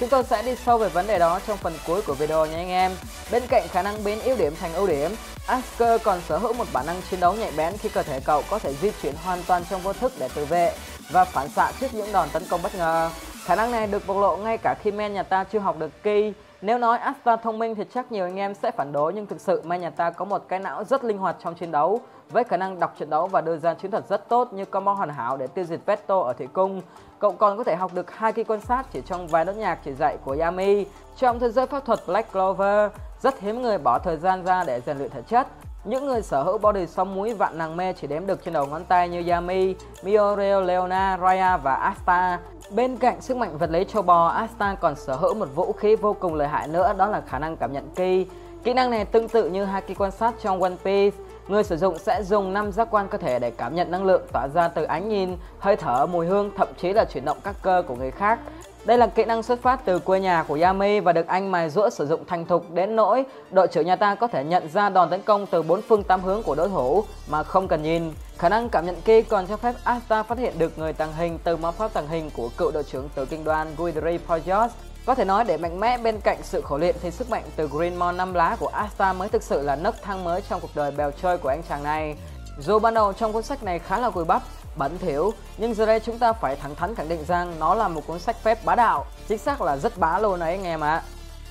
Chúng 0.00 0.08
tôi 0.08 0.24
sẽ 0.30 0.42
đi 0.42 0.52
sâu 0.66 0.78
về 0.78 0.88
vấn 0.88 1.06
đề 1.06 1.18
đó 1.18 1.40
trong 1.46 1.58
phần 1.58 1.78
cuối 1.86 2.02
của 2.02 2.14
video 2.14 2.46
nhé 2.46 2.56
anh 2.56 2.68
em. 2.68 2.96
Bên 3.30 3.42
cạnh 3.48 3.68
khả 3.72 3.82
năng 3.82 4.04
biến 4.04 4.20
yếu 4.20 4.36
điểm 4.36 4.54
thành 4.60 4.74
ưu 4.74 4.86
điểm, 4.86 5.14
Asker 5.46 6.02
còn 6.02 6.20
sở 6.28 6.38
hữu 6.38 6.52
một 6.52 6.66
bản 6.72 6.86
năng 6.86 7.02
chiến 7.10 7.20
đấu 7.20 7.34
nhạy 7.34 7.50
bén 7.56 7.76
khi 7.78 7.88
cơ 7.88 8.02
thể 8.02 8.20
cậu 8.20 8.42
có 8.50 8.58
thể 8.58 8.74
di 8.82 8.90
chuyển 9.02 9.14
hoàn 9.24 9.42
toàn 9.42 9.64
trong 9.70 9.80
vô 9.80 9.92
thức 9.92 10.12
để 10.18 10.28
tự 10.34 10.44
vệ 10.44 10.72
và 11.10 11.24
phản 11.24 11.48
xạ 11.48 11.72
trước 11.80 11.94
những 11.94 12.12
đòn 12.12 12.28
tấn 12.32 12.44
công 12.48 12.62
bất 12.62 12.74
ngờ. 12.74 13.10
Khả 13.48 13.54
năng 13.54 13.70
này 13.72 13.86
được 13.86 14.02
bộc 14.06 14.16
lộ 14.16 14.36
ngay 14.36 14.58
cả 14.58 14.74
khi 14.82 14.90
men 14.90 15.12
nhà 15.12 15.22
ta 15.22 15.44
chưa 15.44 15.58
học 15.58 15.76
được 15.78 16.02
Ki. 16.02 16.32
Nếu 16.62 16.78
nói 16.78 16.98
Asta 16.98 17.36
thông 17.36 17.58
minh 17.58 17.74
thì 17.74 17.84
chắc 17.94 18.12
nhiều 18.12 18.24
anh 18.24 18.36
em 18.36 18.54
sẽ 18.54 18.70
phản 18.70 18.92
đối 18.92 19.12
nhưng 19.12 19.26
thực 19.26 19.40
sự 19.40 19.62
men 19.64 19.80
nhà 19.80 19.90
ta 19.90 20.10
có 20.10 20.24
một 20.24 20.44
cái 20.48 20.58
não 20.58 20.84
rất 20.84 21.04
linh 21.04 21.18
hoạt 21.18 21.36
trong 21.44 21.54
chiến 21.54 21.70
đấu 21.70 22.00
với 22.30 22.44
khả 22.44 22.56
năng 22.56 22.80
đọc 22.80 22.94
trận 22.98 23.10
đấu 23.10 23.26
và 23.26 23.40
đưa 23.40 23.56
ra 23.56 23.74
chiến 23.74 23.90
thuật 23.90 24.08
rất 24.08 24.28
tốt 24.28 24.52
như 24.52 24.64
combo 24.64 24.92
hoàn 24.92 25.08
hảo 25.08 25.36
để 25.36 25.46
tiêu 25.46 25.64
diệt 25.64 25.80
Veto 25.86 26.20
ở 26.20 26.32
thủy 26.32 26.48
cung. 26.52 26.82
Cậu 27.18 27.32
còn 27.32 27.58
có 27.58 27.64
thể 27.64 27.76
học 27.76 27.94
được 27.94 28.10
hai 28.10 28.32
kỳ 28.32 28.44
quan 28.44 28.60
sát 28.60 28.86
chỉ 28.92 29.00
trong 29.06 29.26
vài 29.26 29.44
nốt 29.44 29.56
nhạc 29.56 29.78
chỉ 29.84 29.92
dạy 29.92 30.16
của 30.24 30.36
Yami. 30.40 30.86
Trong 31.16 31.38
thế 31.38 31.48
giới 31.48 31.66
pháp 31.66 31.84
thuật 31.84 32.00
Black 32.06 32.32
Clover, 32.32 32.90
rất 33.20 33.40
hiếm 33.40 33.62
người 33.62 33.78
bỏ 33.78 33.98
thời 33.98 34.16
gian 34.16 34.44
ra 34.44 34.64
để 34.64 34.80
rèn 34.86 34.98
luyện 34.98 35.10
thể 35.10 35.22
chất. 35.22 35.46
Những 35.84 36.06
người 36.06 36.22
sở 36.22 36.42
hữu 36.42 36.58
body 36.58 36.86
song 36.86 37.14
múi 37.14 37.34
vạn 37.34 37.58
nàng 37.58 37.76
mê 37.76 37.92
chỉ 37.92 38.06
đếm 38.06 38.26
được 38.26 38.44
trên 38.44 38.54
đầu 38.54 38.66
ngón 38.66 38.84
tay 38.84 39.08
như 39.08 39.30
Yami, 39.30 39.74
Mioreo, 40.02 40.60
Leona, 40.60 41.18
Raya 41.22 41.56
và 41.56 41.74
Asta. 41.74 42.38
Bên 42.70 42.96
cạnh 42.96 43.20
sức 43.20 43.36
mạnh 43.36 43.58
vật 43.58 43.70
lý 43.70 43.84
châu 43.84 44.02
bò, 44.02 44.28
Asta 44.28 44.74
còn 44.80 44.96
sở 44.96 45.14
hữu 45.14 45.34
một 45.34 45.48
vũ 45.54 45.72
khí 45.72 45.96
vô 45.96 46.16
cùng 46.20 46.34
lợi 46.34 46.48
hại 46.48 46.68
nữa 46.68 46.92
đó 46.98 47.06
là 47.06 47.20
khả 47.20 47.38
năng 47.38 47.56
cảm 47.56 47.72
nhận 47.72 47.90
ki. 47.96 48.26
Kỹ 48.64 48.74
năng 48.74 48.90
này 48.90 49.04
tương 49.04 49.28
tự 49.28 49.48
như 49.48 49.64
Haki 49.64 49.98
quan 49.98 50.10
sát 50.10 50.34
trong 50.42 50.62
One 50.62 50.76
Piece. 50.84 51.16
Người 51.48 51.64
sử 51.64 51.76
dụng 51.76 51.98
sẽ 51.98 52.22
dùng 52.22 52.52
5 52.52 52.72
giác 52.72 52.88
quan 52.90 53.08
cơ 53.08 53.18
thể 53.18 53.38
để 53.38 53.50
cảm 53.50 53.74
nhận 53.74 53.90
năng 53.90 54.04
lượng 54.04 54.22
tỏa 54.32 54.48
ra 54.54 54.68
từ 54.68 54.84
ánh 54.84 55.08
nhìn, 55.08 55.36
hơi 55.58 55.76
thở, 55.76 56.06
mùi 56.06 56.26
hương, 56.26 56.50
thậm 56.56 56.68
chí 56.76 56.92
là 56.92 57.04
chuyển 57.04 57.24
động 57.24 57.38
các 57.44 57.56
cơ 57.62 57.82
của 57.86 57.94
người 57.94 58.10
khác. 58.10 58.38
Đây 58.84 58.98
là 58.98 59.06
kỹ 59.06 59.24
năng 59.24 59.42
xuất 59.42 59.62
phát 59.62 59.80
từ 59.84 59.98
quê 59.98 60.20
nhà 60.20 60.42
của 60.42 60.58
Yami 60.62 61.00
và 61.00 61.12
được 61.12 61.26
anh 61.26 61.52
mài 61.52 61.70
rũa 61.70 61.90
sử 61.90 62.06
dụng 62.06 62.24
thành 62.24 62.46
thục 62.46 62.70
đến 62.70 62.96
nỗi 62.96 63.24
đội 63.50 63.68
trưởng 63.68 63.86
nhà 63.86 63.96
ta 63.96 64.14
có 64.14 64.26
thể 64.26 64.44
nhận 64.44 64.68
ra 64.68 64.88
đòn 64.88 65.10
tấn 65.10 65.22
công 65.22 65.46
từ 65.46 65.62
bốn 65.62 65.82
phương 65.82 66.02
tám 66.02 66.20
hướng 66.20 66.42
của 66.42 66.54
đối 66.54 66.68
thủ 66.68 67.04
mà 67.28 67.42
không 67.42 67.68
cần 67.68 67.82
nhìn. 67.82 68.12
Khả 68.38 68.48
năng 68.48 68.68
cảm 68.68 68.86
nhận 68.86 69.00
kia 69.00 69.22
còn 69.22 69.46
cho 69.46 69.56
phép 69.56 69.74
Asta 69.84 70.22
phát 70.22 70.38
hiện 70.38 70.58
được 70.58 70.78
người 70.78 70.92
tàng 70.92 71.12
hình 71.12 71.38
từ 71.44 71.56
ma 71.56 71.70
pháp 71.70 71.92
tàng 71.92 72.08
hình 72.08 72.30
của 72.36 72.48
cựu 72.56 72.70
đội 72.70 72.84
trưởng 72.84 73.08
tử 73.14 73.26
kinh 73.26 73.44
đoàn 73.44 73.74
Guidry 73.76 74.18
Poyos. 74.18 74.70
Có 75.06 75.14
thể 75.14 75.24
nói 75.24 75.44
để 75.44 75.56
mạnh 75.56 75.80
mẽ 75.80 75.98
bên 75.98 76.20
cạnh 76.20 76.38
sự 76.42 76.60
khổ 76.60 76.78
luyện 76.78 76.96
thì 77.02 77.10
sức 77.10 77.30
mạnh 77.30 77.42
từ 77.56 77.68
Greenmon 77.68 78.16
năm 78.16 78.34
lá 78.34 78.56
của 78.60 78.66
Asta 78.68 79.12
mới 79.12 79.28
thực 79.28 79.42
sự 79.42 79.62
là 79.62 79.76
nấc 79.76 80.02
thang 80.02 80.24
mới 80.24 80.40
trong 80.48 80.60
cuộc 80.60 80.70
đời 80.74 80.90
bèo 80.90 81.10
chơi 81.22 81.38
của 81.38 81.48
anh 81.48 81.62
chàng 81.68 81.82
này. 81.82 82.16
Dù 82.58 82.78
ban 82.78 82.94
đầu 82.94 83.12
trong 83.12 83.32
cuốn 83.32 83.42
sách 83.42 83.62
này 83.62 83.78
khá 83.78 83.98
là 83.98 84.10
cùi 84.10 84.24
bắp, 84.24 84.42
bẩn 84.78 84.98
thỉu 84.98 85.32
nhưng 85.58 85.74
giờ 85.74 85.86
đây 85.86 86.00
chúng 86.00 86.18
ta 86.18 86.32
phải 86.32 86.56
thẳng 86.56 86.74
thắn 86.74 86.94
khẳng 86.94 87.08
định 87.08 87.24
rằng 87.28 87.54
nó 87.58 87.74
là 87.74 87.88
một 87.88 88.06
cuốn 88.06 88.18
sách 88.18 88.36
phép 88.42 88.64
bá 88.64 88.74
đạo 88.74 89.04
chính 89.28 89.38
xác 89.38 89.60
là 89.60 89.76
rất 89.76 89.98
bá 89.98 90.18
luôn 90.18 90.40
đấy 90.40 90.50
anh 90.50 90.64
em 90.64 90.80
ạ 90.80 91.02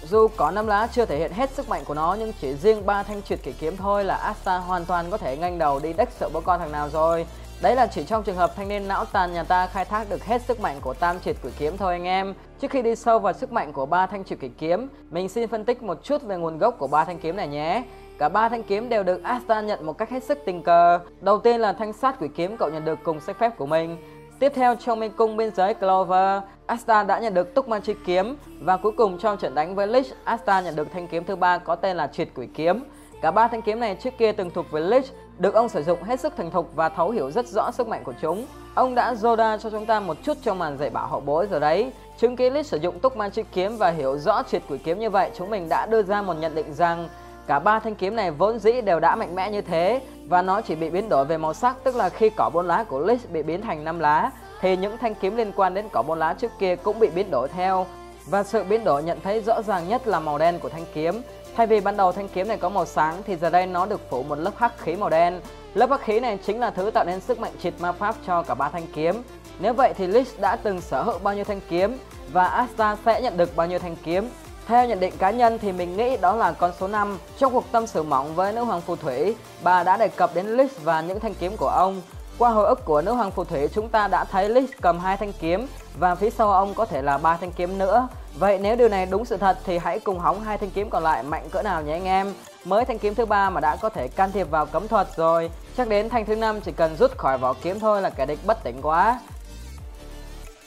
dù 0.04 0.28
có 0.38 0.52
năm 0.52 0.68
lá 0.68 0.88
chưa 0.94 1.06
thể 1.06 1.18
hiện 1.18 1.32
hết 1.32 1.50
sức 1.50 1.70
mạnh 1.70 1.84
của 1.86 1.94
nó 1.94 2.16
nhưng 2.20 2.34
chỉ 2.42 2.54
riêng 2.54 2.86
ba 2.86 3.04
thanh 3.04 3.22
triệt 3.22 3.40
kỷ 3.44 3.52
kiếm 3.52 3.78
thôi 3.78 4.04
là 4.04 4.16
Asta 4.16 4.58
hoàn 4.58 4.86
toàn 4.86 5.12
có 5.12 5.18
thể 5.18 5.38
nganh 5.38 5.60
đầu 5.60 5.80
đi 5.80 5.94
đếch 5.94 6.10
sợ 6.20 6.30
bố 6.34 6.42
con 6.42 6.60
thằng 6.60 6.72
nào 6.72 6.90
rồi. 6.90 7.26
Đấy 7.62 7.76
là 7.76 7.88
chỉ 7.88 8.04
trong 8.04 8.24
trường 8.24 8.36
hợp 8.36 8.56
thanh 8.56 8.68
niên 8.68 8.88
não 8.88 9.06
tàn 9.06 9.34
nhà 9.34 9.44
ta 9.44 9.68
khai 9.68 9.86
thác 9.86 10.10
được 10.10 10.26
hết 10.26 10.42
sức 10.42 10.60
mạnh 10.60 10.80
của 10.82 10.94
tam 10.94 11.20
triệt 11.20 11.36
quỷ 11.44 11.52
kiếm 11.60 11.78
thôi 11.78 11.94
anh 11.94 12.04
em. 12.04 12.34
Trước 12.62 12.72
khi 12.72 12.82
đi 12.82 12.96
sâu 12.96 13.20
vào 13.20 13.34
sức 13.34 13.52
mạnh 13.52 13.74
của 13.74 13.86
ba 13.86 14.06
thanh 14.06 14.24
triệt 14.24 14.40
kỷ 14.40 14.50
kiếm, 14.50 14.88
mình 15.10 15.30
xin 15.30 15.50
phân 15.50 15.66
tích 15.66 15.84
một 15.84 16.04
chút 16.04 16.24
về 16.24 16.38
nguồn 16.38 16.58
gốc 16.58 16.76
của 16.78 16.88
ba 16.88 17.06
thanh 17.06 17.20
kiếm 17.20 17.36
này 17.36 17.48
nhé. 17.48 17.84
Cả 18.18 18.30
ba 18.30 18.50
thanh 18.50 18.64
kiếm 18.64 18.90
đều 18.90 19.04
được 19.04 19.24
Asta 19.24 19.62
nhận 19.62 19.86
một 19.86 19.98
cách 19.98 20.10
hết 20.10 20.24
sức 20.24 20.38
tình 20.46 20.64
cờ. 20.64 21.00
Đầu 21.22 21.40
tiên 21.40 21.62
là 21.62 21.74
thanh 21.74 21.94
sát 21.94 22.16
quỷ 22.20 22.28
kiếm 22.36 22.58
cậu 22.58 22.70
nhận 22.70 22.86
được 22.86 23.00
cùng 23.04 23.20
sách 23.20 23.40
phép 23.40 23.58
của 23.58 23.66
mình. 23.66 23.98
Tiếp 24.40 24.52
theo 24.56 24.76
trong 24.76 25.00
mê 25.00 25.10
cung 25.10 25.38
biên 25.38 25.56
giới 25.56 25.74
Clover, 25.74 26.44
Asta 26.66 27.04
đã 27.04 27.20
nhận 27.20 27.34
được 27.34 27.54
Túc 27.54 27.68
Man 27.68 27.82
Chi 27.82 27.94
kiếm 28.06 28.38
và 28.62 28.78
cuối 28.78 28.92
cùng 28.92 29.18
trong 29.18 29.38
trận 29.38 29.56
đánh 29.56 29.76
với 29.76 29.88
Lich, 29.88 30.06
Asta 30.24 30.62
nhận 30.62 30.76
được 30.76 30.88
thanh 30.94 31.08
kiếm 31.08 31.24
thứ 31.24 31.36
ba 31.36 31.58
có 31.58 31.76
tên 31.76 31.98
là 31.98 32.08
Triệt 32.08 32.28
Quỷ 32.36 32.48
kiếm. 32.54 32.84
Cả 33.22 33.32
ba 33.32 33.48
thanh 33.48 33.62
kiếm 33.62 33.80
này 33.80 33.96
trước 33.96 34.14
kia 34.18 34.32
từng 34.32 34.50
thuộc 34.50 34.72
với 34.72 34.82
Lich, 34.82 35.06
được 35.38 35.54
ông 35.54 35.70
sử 35.70 35.84
dụng 35.84 36.04
hết 36.04 36.20
sức 36.20 36.34
thành 36.38 36.52
thục 36.52 36.76
và 36.76 36.90
thấu 36.90 37.10
hiểu 37.10 37.32
rất 37.32 37.48
rõ 37.48 37.72
sức 37.72 37.88
mạnh 37.88 38.04
của 38.04 38.14
chúng. 38.22 38.46
Ông 38.76 38.96
đã 38.96 39.14
Zoda 39.14 39.58
cho 39.58 39.70
chúng 39.70 39.86
ta 39.86 40.00
một 40.00 40.18
chút 40.24 40.38
trong 40.44 40.60
màn 40.60 40.78
dạy 40.78 40.90
bảo 40.90 41.08
hậu 41.08 41.20
bối 41.20 41.48
rồi 41.52 41.60
đấy. 41.60 41.92
Chứng 42.18 42.36
kiến 42.36 42.54
Lich 42.54 42.66
sử 42.66 42.78
dụng 42.78 43.00
Túc 43.00 43.18
Man 43.18 43.32
Chi 43.32 43.44
kiếm 43.54 43.78
và 43.78 43.90
hiểu 43.90 44.18
rõ 44.18 44.44
Triệt 44.44 44.62
Quỷ 44.70 44.78
kiếm 44.78 45.00
như 45.00 45.10
vậy, 45.10 45.32
chúng 45.36 45.50
mình 45.50 45.70
đã 45.70 45.86
đưa 45.86 46.04
ra 46.04 46.22
một 46.22 46.34
nhận 46.34 46.56
định 46.56 46.74
rằng 46.74 47.10
Cả 47.48 47.60
ba 47.60 47.80
thanh 47.80 47.96
kiếm 47.96 48.16
này 48.16 48.32
vốn 48.32 48.60
dĩ 48.60 48.82
đều 48.82 49.00
đã 49.00 49.16
mạnh 49.16 49.36
mẽ 49.36 49.52
như 49.52 49.62
thế 49.62 50.02
và 50.28 50.42
nó 50.42 50.62
chỉ 50.62 50.76
bị 50.76 50.90
biến 50.90 51.10
đổi 51.10 51.26
về 51.26 51.38
màu 51.38 51.54
sắc, 51.54 51.76
tức 51.84 51.96
là 51.96 52.10
khi 52.10 52.30
cỏ 52.30 52.50
bốn 52.54 52.68
lá 52.68 52.84
của 52.84 53.00
Lich 53.00 53.32
bị 53.32 53.44
biến 53.44 53.62
thành 53.62 53.84
năm 53.84 54.00
lá, 54.00 54.32
thì 54.62 54.78
những 54.78 54.98
thanh 54.98 55.16
kiếm 55.16 55.38
liên 55.38 55.52
quan 55.56 55.74
đến 55.74 55.90
cỏ 55.92 56.04
bốn 56.08 56.20
lá 56.20 56.34
trước 56.34 56.52
kia 56.60 56.76
cũng 56.76 57.00
bị 57.00 57.10
biến 57.16 57.32
đổi 57.32 57.48
theo. 57.48 57.86
Và 58.26 58.44
sự 58.44 58.64
biến 58.64 58.84
đổi 58.84 59.04
nhận 59.04 59.20
thấy 59.24 59.42
rõ 59.42 59.62
ràng 59.62 59.90
nhất 59.90 60.08
là 60.08 60.20
màu 60.20 60.38
đen 60.38 60.60
của 60.60 60.70
thanh 60.70 60.86
kiếm. 60.94 61.22
Thay 61.56 61.68
vì 61.68 61.80
ban 61.80 61.98
đầu 61.98 62.12
thanh 62.12 62.28
kiếm 62.28 62.48
này 62.48 62.58
có 62.58 62.70
màu 62.70 62.86
sáng, 62.86 63.16
thì 63.26 63.36
giờ 63.36 63.50
đây 63.50 63.66
nó 63.66 63.86
được 63.86 64.10
phủ 64.10 64.24
một 64.24 64.36
lớp 64.36 64.52
hắc 64.58 64.80
khí 64.80 64.96
màu 64.96 65.10
đen. 65.10 65.42
Lớp 65.74 65.90
hắc 65.90 66.02
khí 66.02 66.20
này 66.20 66.38
chính 66.46 66.60
là 66.60 66.70
thứ 66.70 66.92
tạo 66.92 67.06
nên 67.06 67.22
sức 67.22 67.40
mạnh 67.40 67.52
triệt 67.62 67.74
ma 67.80 67.92
pháp 67.92 68.16
cho 68.28 68.44
cả 68.44 68.56
ba 68.56 68.70
thanh 68.70 68.88
kiếm. 68.94 69.24
Nếu 69.60 69.74
vậy 69.74 69.94
thì 69.98 70.08
Lich 70.08 70.28
đã 70.40 70.56
từng 70.56 70.82
sở 70.82 71.02
hữu 71.02 71.20
bao 71.20 71.34
nhiêu 71.34 71.44
thanh 71.44 71.62
kiếm 71.70 71.98
và 72.32 72.48
Asta 72.48 72.98
sẽ 73.06 73.22
nhận 73.22 73.38
được 73.38 73.56
bao 73.56 73.68
nhiêu 73.68 73.80
thanh 73.80 73.96
kiếm 74.04 74.30
theo 74.68 74.86
nhận 74.86 75.00
định 75.00 75.14
cá 75.18 75.32
nhân 75.32 75.60
thì 75.62 75.72
mình 75.72 75.98
nghĩ 75.98 76.18
đó 76.18 76.36
là 76.36 76.52
con 76.52 76.72
số 76.80 76.88
5. 76.88 77.18
Trong 77.38 77.54
cuộc 77.54 77.72
tâm 77.72 77.88
sự 77.88 78.04
mỏng 78.04 78.36
với 78.36 78.54
nữ 78.54 78.64
hoàng 78.64 78.82
phù 78.82 78.96
thủy, 78.96 79.36
bà 79.64 79.84
đã 79.84 79.98
đề 79.98 80.08
cập 80.08 80.36
đến 80.36 80.58
Lich 80.58 80.84
và 80.84 81.02
những 81.02 81.20
thanh 81.20 81.34
kiếm 81.34 81.58
của 81.58 81.68
ông. 81.68 82.02
Qua 82.38 82.50
hồi 82.50 82.68
ức 82.68 82.86
của 82.86 83.02
nữ 83.02 83.14
hoàng 83.14 83.32
phù 83.32 83.44
thủy, 83.44 83.68
chúng 83.68 83.90
ta 83.90 84.08
đã 84.08 84.24
thấy 84.24 84.50
Lich 84.50 84.82
cầm 84.82 85.00
hai 85.00 85.18
thanh 85.18 85.34
kiếm 85.34 85.68
và 86.00 86.16
phía 86.16 86.30
sau 86.30 86.52
ông 86.52 86.74
có 86.74 86.86
thể 86.86 87.02
là 87.02 87.18
ba 87.18 87.38
thanh 87.38 87.52
kiếm 87.52 87.78
nữa. 87.78 88.08
Vậy 88.40 88.60
nếu 88.60 88.76
điều 88.76 88.90
này 88.90 89.06
đúng 89.06 89.26
sự 89.26 89.38
thật 89.38 89.58
thì 89.64 89.78
hãy 89.78 90.00
cùng 90.00 90.20
hóng 90.20 90.44
hai 90.44 90.58
thanh 90.58 90.70
kiếm 90.70 90.90
còn 90.90 91.04
lại 91.04 91.24
mạnh 91.24 91.50
cỡ 91.52 91.62
nào 91.62 91.82
nhé 91.82 91.94
anh 91.94 92.06
em. 92.06 92.34
Mới 92.66 92.86
thanh 92.86 93.00
kiếm 93.00 93.16
thứ 93.16 93.26
ba 93.26 93.50
mà 93.50 93.62
đã 93.62 93.76
có 93.76 93.90
thể 93.90 94.08
can 94.08 94.32
thiệp 94.32 94.50
vào 94.50 94.66
cấm 94.66 94.88
thuật 94.88 95.08
rồi, 95.16 95.52
chắc 95.78 95.88
đến 95.88 96.10
thanh 96.10 96.26
thứ 96.26 96.36
năm 96.36 96.62
chỉ 96.62 96.72
cần 96.72 96.96
rút 96.96 97.18
khỏi 97.18 97.38
vỏ 97.38 97.54
kiếm 97.54 97.80
thôi 97.80 98.02
là 98.02 98.10
kẻ 98.10 98.26
địch 98.26 98.40
bất 98.46 98.64
tỉnh 98.64 98.82
quá. 98.82 99.20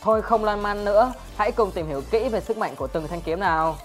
Thôi 0.03 0.23
không 0.23 0.45
lan 0.45 0.63
man 0.63 0.85
nữa, 0.85 1.13
hãy 1.37 1.53
cùng 1.53 1.71
tìm 1.71 1.87
hiểu 1.87 2.03
kỹ 2.11 2.29
về 2.29 2.41
sức 2.41 2.59
mạnh 2.59 2.75
của 2.77 2.87
từng 2.87 3.09
thanh 3.09 3.21
kiếm 3.21 3.41
nào. 3.41 3.77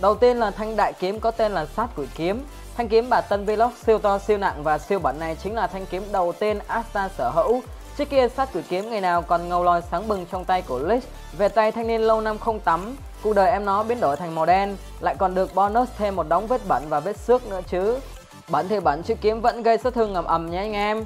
Đầu 0.00 0.14
tiên 0.14 0.36
là 0.36 0.50
thanh 0.50 0.76
đại 0.76 0.92
kiếm 0.92 1.20
có 1.20 1.30
tên 1.30 1.52
là 1.52 1.66
sát 1.66 1.86
quỷ 1.96 2.06
kiếm. 2.14 2.44
Thanh 2.76 2.88
kiếm 2.88 3.06
bà 3.10 3.20
Tân 3.20 3.44
Vlog 3.44 3.70
siêu 3.86 3.98
to 3.98 4.18
siêu 4.18 4.38
nặng 4.38 4.62
và 4.62 4.78
siêu 4.78 4.98
bẩn 4.98 5.18
này 5.18 5.36
chính 5.42 5.54
là 5.54 5.66
thanh 5.66 5.86
kiếm 5.86 6.02
đầu 6.12 6.32
tiên 6.32 6.58
Asta 6.66 7.08
sở 7.18 7.30
hữu. 7.30 7.62
Trước 7.98 8.10
kia 8.10 8.28
sát 8.28 8.48
quỷ 8.54 8.60
kiếm 8.68 8.90
ngày 8.90 9.00
nào 9.00 9.22
còn 9.22 9.48
ngầu 9.48 9.64
lòi 9.64 9.82
sáng 9.90 10.08
bừng 10.08 10.26
trong 10.32 10.44
tay 10.44 10.62
của 10.62 10.78
Lich. 10.78 11.04
Về 11.38 11.48
tay 11.48 11.72
thanh 11.72 11.86
niên 11.86 12.00
lâu 12.00 12.20
năm 12.20 12.38
không 12.38 12.60
tắm, 12.60 12.96
cuộc 13.22 13.32
đời 13.32 13.50
em 13.50 13.64
nó 13.64 13.82
biến 13.82 14.00
đổi 14.00 14.16
thành 14.16 14.34
màu 14.34 14.46
đen, 14.46 14.76
lại 15.00 15.14
còn 15.18 15.34
được 15.34 15.54
bonus 15.54 15.88
thêm 15.98 16.16
một 16.16 16.28
đống 16.28 16.46
vết 16.46 16.60
bẩn 16.68 16.82
và 16.88 17.00
vết 17.00 17.16
xước 17.16 17.46
nữa 17.46 17.60
chứ. 17.66 17.98
Bẩn 18.48 18.68
thì 18.68 18.80
bẩn 18.80 19.02
chứ 19.02 19.14
kiếm 19.20 19.40
vẫn 19.40 19.62
gây 19.62 19.78
sát 19.78 19.94
thương 19.94 20.12
ngầm 20.12 20.24
ầm 20.24 20.50
nhé 20.50 20.58
anh 20.58 20.72
em. 20.72 21.04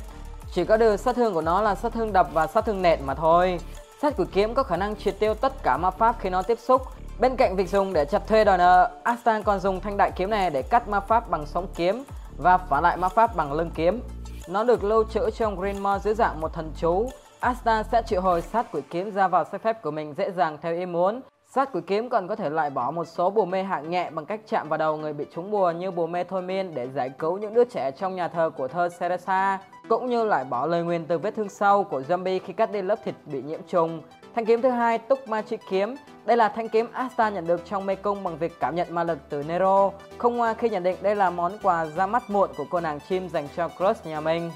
Chỉ 0.52 0.64
có 0.64 0.76
điều 0.76 0.96
sát 0.96 1.16
thương 1.16 1.34
của 1.34 1.40
nó 1.40 1.62
là 1.62 1.74
sát 1.74 1.92
thương 1.92 2.12
đập 2.12 2.28
và 2.32 2.46
sát 2.46 2.64
thương 2.64 2.82
nện 2.82 2.98
mà 3.06 3.14
thôi. 3.14 3.60
Sát 4.02 4.14
quỷ 4.16 4.24
kiếm 4.32 4.54
có 4.54 4.62
khả 4.62 4.76
năng 4.76 4.96
triệt 4.96 5.18
tiêu 5.18 5.34
tất 5.34 5.62
cả 5.62 5.76
ma 5.76 5.90
pháp 5.90 6.16
khi 6.20 6.30
nó 6.30 6.42
tiếp 6.42 6.58
xúc 6.58 6.82
Bên 7.20 7.36
cạnh 7.36 7.56
việc 7.56 7.68
dùng 7.68 7.92
để 7.92 8.04
chặt 8.04 8.26
thuê 8.26 8.44
đòi 8.44 8.58
nợ, 8.58 8.90
Astan 9.02 9.42
còn 9.42 9.60
dùng 9.60 9.80
thanh 9.80 9.96
đại 9.96 10.10
kiếm 10.16 10.30
này 10.30 10.50
để 10.50 10.62
cắt 10.62 10.88
ma 10.88 11.00
pháp 11.00 11.30
bằng 11.30 11.46
sóng 11.46 11.66
kiếm 11.76 12.04
và 12.36 12.58
phá 12.58 12.80
lại 12.80 12.96
ma 12.96 13.08
pháp 13.08 13.36
bằng 13.36 13.52
lưng 13.52 13.70
kiếm. 13.74 14.00
Nó 14.48 14.64
được 14.64 14.84
lưu 14.84 15.04
trữ 15.04 15.30
trong 15.30 15.56
Greenmore 15.56 15.98
dưới 16.04 16.14
dạng 16.14 16.40
một 16.40 16.52
thần 16.52 16.72
chú. 16.76 17.08
Astan 17.40 17.84
sẽ 17.92 18.02
triệu 18.06 18.20
hồi 18.20 18.42
sát 18.42 18.66
quỷ 18.72 18.80
kiếm 18.90 19.10
ra 19.10 19.28
vào 19.28 19.44
sách 19.44 19.62
phép 19.62 19.82
của 19.82 19.90
mình 19.90 20.14
dễ 20.16 20.30
dàng 20.30 20.58
theo 20.62 20.74
ý 20.74 20.86
muốn. 20.86 21.20
Sát 21.54 21.72
quỷ 21.72 21.80
kiếm 21.86 22.08
còn 22.08 22.28
có 22.28 22.36
thể 22.36 22.50
loại 22.50 22.70
bỏ 22.70 22.90
một 22.90 23.04
số 23.04 23.30
bùa 23.30 23.44
mê 23.44 23.62
hạng 23.62 23.90
nhẹ 23.90 24.10
bằng 24.10 24.26
cách 24.26 24.40
chạm 24.48 24.68
vào 24.68 24.78
đầu 24.78 24.96
người 24.96 25.12
bị 25.12 25.26
trúng 25.34 25.50
bùa 25.50 25.70
như 25.70 25.90
bùa 25.90 26.06
mê 26.06 26.24
thôi 26.24 26.42
miên 26.42 26.74
để 26.74 26.88
giải 26.94 27.10
cứu 27.18 27.38
những 27.38 27.54
đứa 27.54 27.64
trẻ 27.64 27.90
trong 27.90 28.16
nhà 28.16 28.28
thờ 28.28 28.50
của 28.56 28.68
thơ 28.68 28.88
Ceresa, 29.00 29.58
cũng 29.88 30.06
như 30.06 30.24
loại 30.24 30.44
bỏ 30.44 30.66
lời 30.66 30.82
nguyền 30.82 31.06
từ 31.06 31.18
vết 31.18 31.34
thương 31.36 31.48
sâu 31.48 31.84
của 31.84 32.00
zombie 32.00 32.40
khi 32.44 32.52
cắt 32.52 32.72
đi 32.72 32.82
lớp 32.82 32.98
thịt 33.04 33.14
bị 33.26 33.42
nhiễm 33.42 33.60
trùng. 33.68 34.02
Thanh 34.34 34.46
kiếm 34.46 34.62
thứ 34.62 34.70
hai, 34.70 34.98
Túc 34.98 35.28
Ma 35.28 35.42
Chi 35.42 35.56
kiếm, 35.70 35.94
đây 36.24 36.36
là 36.36 36.48
thanh 36.48 36.68
kiếm 36.68 36.86
Asta 36.92 37.28
nhận 37.28 37.46
được 37.46 37.62
trong 37.70 37.86
mê 37.86 37.94
cung 37.94 38.24
bằng 38.24 38.38
việc 38.38 38.60
cảm 38.60 38.74
nhận 38.74 38.94
ma 38.94 39.04
lực 39.04 39.18
từ 39.28 39.42
Nero. 39.42 39.90
Không 40.18 40.36
ngoa 40.36 40.54
khi 40.54 40.68
nhận 40.68 40.82
định 40.82 40.96
đây 41.02 41.16
là 41.16 41.30
món 41.30 41.52
quà 41.62 41.86
ra 41.86 42.06
mắt 42.06 42.30
muộn 42.30 42.50
của 42.56 42.64
cô 42.70 42.80
nàng 42.80 43.00
chim 43.08 43.28
dành 43.28 43.48
cho 43.56 43.68
crush 43.68 44.06
nhà 44.06 44.20
mình. 44.20 44.50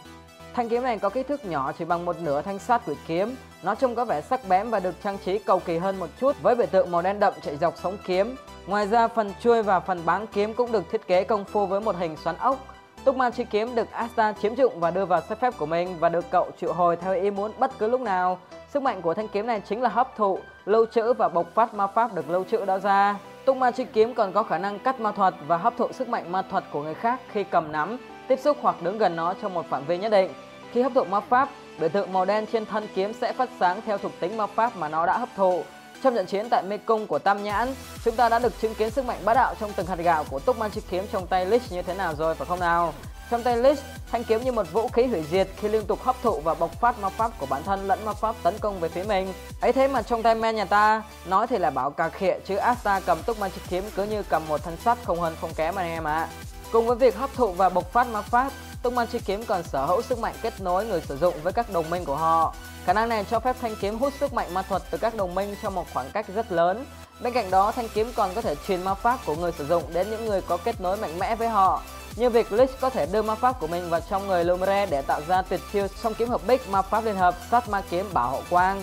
Thanh 0.55 0.69
kiếm 0.69 0.83
này 0.83 0.99
có 0.99 1.09
kích 1.09 1.29
thước 1.29 1.45
nhỏ 1.45 1.73
chỉ 1.79 1.85
bằng 1.85 2.05
một 2.05 2.17
nửa 2.21 2.43
thanh 2.43 2.59
sát 2.59 2.83
quỷ 2.87 2.95
kiếm. 3.07 3.37
Nó 3.63 3.75
trông 3.75 3.95
có 3.95 4.05
vẻ 4.05 4.21
sắc 4.21 4.49
bén 4.49 4.71
và 4.71 4.81
được 4.81 4.95
trang 5.05 5.19
trí 5.25 5.39
cầu 5.39 5.61
kỳ 5.65 5.79
hơn 5.79 5.99
một 5.99 6.09
chút 6.21 6.43
với 6.43 6.55
biểu 6.55 6.67
tượng 6.67 6.91
màu 6.91 7.03
đen 7.03 7.21
đậm 7.21 7.35
chạy 7.43 7.57
dọc 7.57 7.75
sống 7.79 7.99
kiếm. 8.05 8.37
Ngoài 8.67 8.87
ra 8.87 9.09
phần 9.09 9.33
chuôi 9.41 9.63
và 9.63 9.81
phần 9.81 10.01
báng 10.05 10.27
kiếm 10.27 10.55
cũng 10.55 10.73
được 10.73 10.91
thiết 10.91 11.07
kế 11.07 11.25
công 11.25 11.45
phu 11.45 11.67
với 11.67 11.81
một 11.81 11.97
hình 11.97 12.17
xoắn 12.17 12.37
ốc. 12.37 12.67
Túc 13.05 13.17
Ma 13.17 13.31
chi 13.31 13.45
kiếm 13.51 13.75
được 13.75 13.91
Asta 13.91 14.33
chiếm 14.43 14.55
dụng 14.55 14.81
và 14.81 14.91
đưa 14.91 15.05
vào 15.05 15.21
sách 15.21 15.41
phép 15.41 15.55
của 15.59 15.67
mình 15.67 15.97
và 16.01 16.09
được 16.09 16.25
cậu 16.31 16.51
triệu 16.61 16.73
hồi 16.73 16.97
theo 16.97 17.15
ý 17.15 17.31
muốn 17.31 17.53
bất 17.59 17.79
cứ 17.79 17.89
lúc 17.89 18.01
nào. 18.01 18.39
Sức 18.69 18.83
mạnh 18.83 19.03
của 19.03 19.15
thanh 19.15 19.29
kiếm 19.29 19.47
này 19.47 19.63
chính 19.69 19.83
là 19.83 19.89
hấp 19.89 20.17
thụ, 20.17 20.39
lưu 20.65 20.87
trữ 20.87 21.13
và 21.13 21.29
bộc 21.29 21.47
phát 21.55 21.75
ma 21.75 21.87
pháp 21.87 22.15
được 22.15 22.31
lưu 22.31 22.45
trữ 22.51 22.65
đó 22.65 22.79
ra. 22.79 23.19
Tung 23.45 23.61
ma 23.61 23.71
chi 23.71 23.85
kiếm 23.93 24.15
còn 24.15 24.33
có 24.33 24.43
khả 24.43 24.59
năng 24.59 24.79
cắt 24.79 25.01
ma 25.01 25.13
thuật 25.13 25.35
và 25.47 25.57
hấp 25.57 25.77
thụ 25.77 25.93
sức 25.93 26.09
mạnh 26.09 26.33
ma 26.33 26.43
thuật 26.43 26.65
của 26.73 26.83
người 26.83 26.95
khác 26.95 27.21
khi 27.33 27.45
cầm 27.45 27.73
nắm, 27.73 27.97
tiếp 28.29 28.39
xúc 28.39 28.57
hoặc 28.61 28.83
đứng 28.83 28.99
gần 28.99 29.17
nó 29.17 29.35
trong 29.43 29.55
một 29.55 29.67
phạm 29.71 29.87
vi 29.87 29.99
nhất 29.99 30.09
định. 30.09 30.31
Khi 30.73 30.83
hấp 30.83 30.93
thụ 30.95 31.05
ma 31.05 31.21
pháp, 31.21 31.49
biểu 31.81 31.89
tượng 31.89 32.13
màu 32.13 32.25
đen 32.25 32.47
trên 32.53 32.67
thân 32.67 32.87
kiếm 32.95 33.13
sẽ 33.13 33.33
phát 33.33 33.49
sáng 33.61 33.81
theo 33.87 33.99
thuộc 33.99 34.13
tính 34.21 34.37
ma 34.37 34.47
pháp 34.47 34.77
mà 34.77 34.89
nó 34.89 35.07
đã 35.07 35.19
hấp 35.19 35.29
thụ. 35.37 35.63
Trong 36.03 36.15
trận 36.15 36.27
chiến 36.27 36.47
tại 36.51 36.63
mê 36.69 36.79
cung 36.79 37.07
của 37.07 37.19
Tam 37.19 37.43
Nhãn, 37.45 37.69
chúng 38.05 38.17
ta 38.17 38.29
đã 38.29 38.39
được 38.39 38.61
chứng 38.61 38.75
kiến 38.75 38.91
sức 38.91 39.05
mạnh 39.05 39.19
bá 39.25 39.35
đạo 39.35 39.55
trong 39.61 39.71
từng 39.77 39.87
hạt 39.87 39.99
gạo 39.99 40.25
của 40.31 40.39
Túc 40.39 40.59
Man 40.59 40.71
chi 40.71 40.81
kiếm 40.91 41.05
trong 41.13 41.27
tay 41.27 41.47
Lich 41.47 41.63
như 41.71 41.83
thế 41.83 41.95
nào 41.95 42.15
rồi 42.15 42.35
phải 42.35 42.47
không 42.47 42.61
nào? 42.61 42.93
Trong 43.31 43.43
tay 43.43 43.57
Lich, 43.57 43.79
thanh 44.13 44.25
kiếm 44.25 44.45
như 44.45 44.53
một 44.53 44.73
vũ 44.73 44.89
khí 44.89 45.07
hủy 45.07 45.25
diệt 45.31 45.49
khi 45.57 45.69
liên 45.69 45.87
tục 45.87 46.03
hấp 46.03 46.17
thụ 46.23 46.41
và 46.41 46.55
bộc 46.55 46.81
phát 46.81 46.99
ma 46.99 47.09
pháp 47.09 47.31
của 47.39 47.47
bản 47.47 47.63
thân 47.63 47.89
lẫn 47.89 48.05
ma 48.05 48.13
pháp 48.13 48.35
tấn 48.43 48.59
công 48.59 48.81
về 48.81 48.89
phía 48.89 49.03
mình. 49.03 49.33
Ấy 49.61 49.73
thế 49.73 49.89
mà 49.89 50.03
trong 50.03 50.23
tay 50.23 50.35
men 50.35 50.57
nhà 50.57 50.65
ta, 50.65 51.03
nói 51.27 51.47
thì 51.47 51.59
là 51.59 51.71
bảo 51.71 51.91
cà 51.91 52.09
khịa 52.09 52.35
chứ 52.45 52.57
Asta 52.57 53.01
cầm 53.01 53.23
Túc 53.23 53.39
Man 53.39 53.51
kiếm 53.69 53.85
cứ 53.97 54.05
như 54.05 54.23
cầm 54.23 54.43
một 54.49 54.65
thanh 54.65 54.77
sắt 54.77 54.99
không 55.05 55.21
hơn 55.21 55.37
không 55.41 55.55
kém 55.55 55.75
anh 55.75 55.89
em 55.89 56.05
ạ. 56.05 56.19
À. 56.19 56.29
Cùng 56.73 56.87
với 56.87 56.97
việc 56.97 57.17
hấp 57.17 57.31
thụ 57.35 57.53
và 57.53 57.69
bộc 57.69 57.93
phát 57.93 58.07
ma 58.09 58.23
pháp, 58.23 58.53
Túc 58.83 58.93
Man 58.93 59.07
chi 59.07 59.19
kiếm 59.27 59.45
còn 59.45 59.63
sở 59.63 59.87
hữu 59.87 60.03
sức 60.03 60.19
mạnh 60.19 60.35
kết 60.43 60.61
nối 60.61 60.87
người 60.87 61.01
sử 61.01 61.17
dụng 61.17 61.35
với 61.43 61.53
các 61.53 61.73
đồng 61.73 61.91
minh 61.91 62.05
của 62.05 62.17
họ. 62.17 62.55
Khả 62.85 62.93
năng 62.93 63.09
này 63.09 63.25
cho 63.31 63.41
phép 63.41 63.57
thanh 63.61 63.77
kiếm 63.81 63.99
hút 63.99 64.13
sức 64.21 64.33
mạnh 64.33 64.55
ma 64.55 64.63
thuật 64.63 64.83
từ 64.91 64.99
các 64.99 65.15
đồng 65.15 65.35
minh 65.35 65.55
trong 65.63 65.75
một 65.75 65.87
khoảng 65.93 66.11
cách 66.11 66.27
rất 66.35 66.53
lớn. 66.53 66.85
Bên 67.21 67.33
cạnh 67.33 67.51
đó, 67.51 67.73
thanh 67.73 67.89
kiếm 67.89 68.13
còn 68.17 68.31
có 68.35 68.43
thể 68.43 68.55
truyền 68.67 68.83
ma 68.83 68.95
pháp 68.95 69.19
của 69.27 69.35
người 69.37 69.53
sử 69.53 69.67
dụng 69.67 69.83
đến 69.93 70.11
những 70.11 70.27
người 70.27 70.41
có 70.41 70.57
kết 70.57 70.81
nối 70.81 70.97
mạnh 70.97 71.19
mẽ 71.19 71.35
với 71.35 71.49
họ. 71.49 71.83
Như 72.19 72.31
việc 72.31 72.53
Lich 72.53 72.71
có 72.81 72.91
thể 72.91 73.07
đưa 73.13 73.23
ma 73.23 73.35
pháp 73.35 73.61
của 73.61 73.67
mình 73.67 73.91
vào 73.91 74.01
trong 74.11 74.27
người 74.27 74.45
Lumere 74.45 74.87
để 74.87 75.03
tạo 75.03 75.21
ra 75.29 75.43
tuyệt 75.43 75.61
chiêu 75.73 75.87
song 75.89 76.15
kiếm 76.19 76.29
hợp 76.29 76.41
bích 76.47 76.71
ma 76.71 76.83
pháp 76.83 77.05
liên 77.05 77.17
hợp 77.17 77.35
sát 77.51 77.69
ma 77.69 77.83
kiếm 77.91 78.07
bảo 78.13 78.31
hộ 78.31 78.41
quang. 78.51 78.83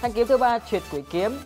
Thanh 0.00 0.12
kiếm 0.12 0.26
thứ 0.26 0.38
ba 0.38 0.58
triệt 0.58 0.82
quỷ 0.92 1.02
kiếm. 1.10 1.38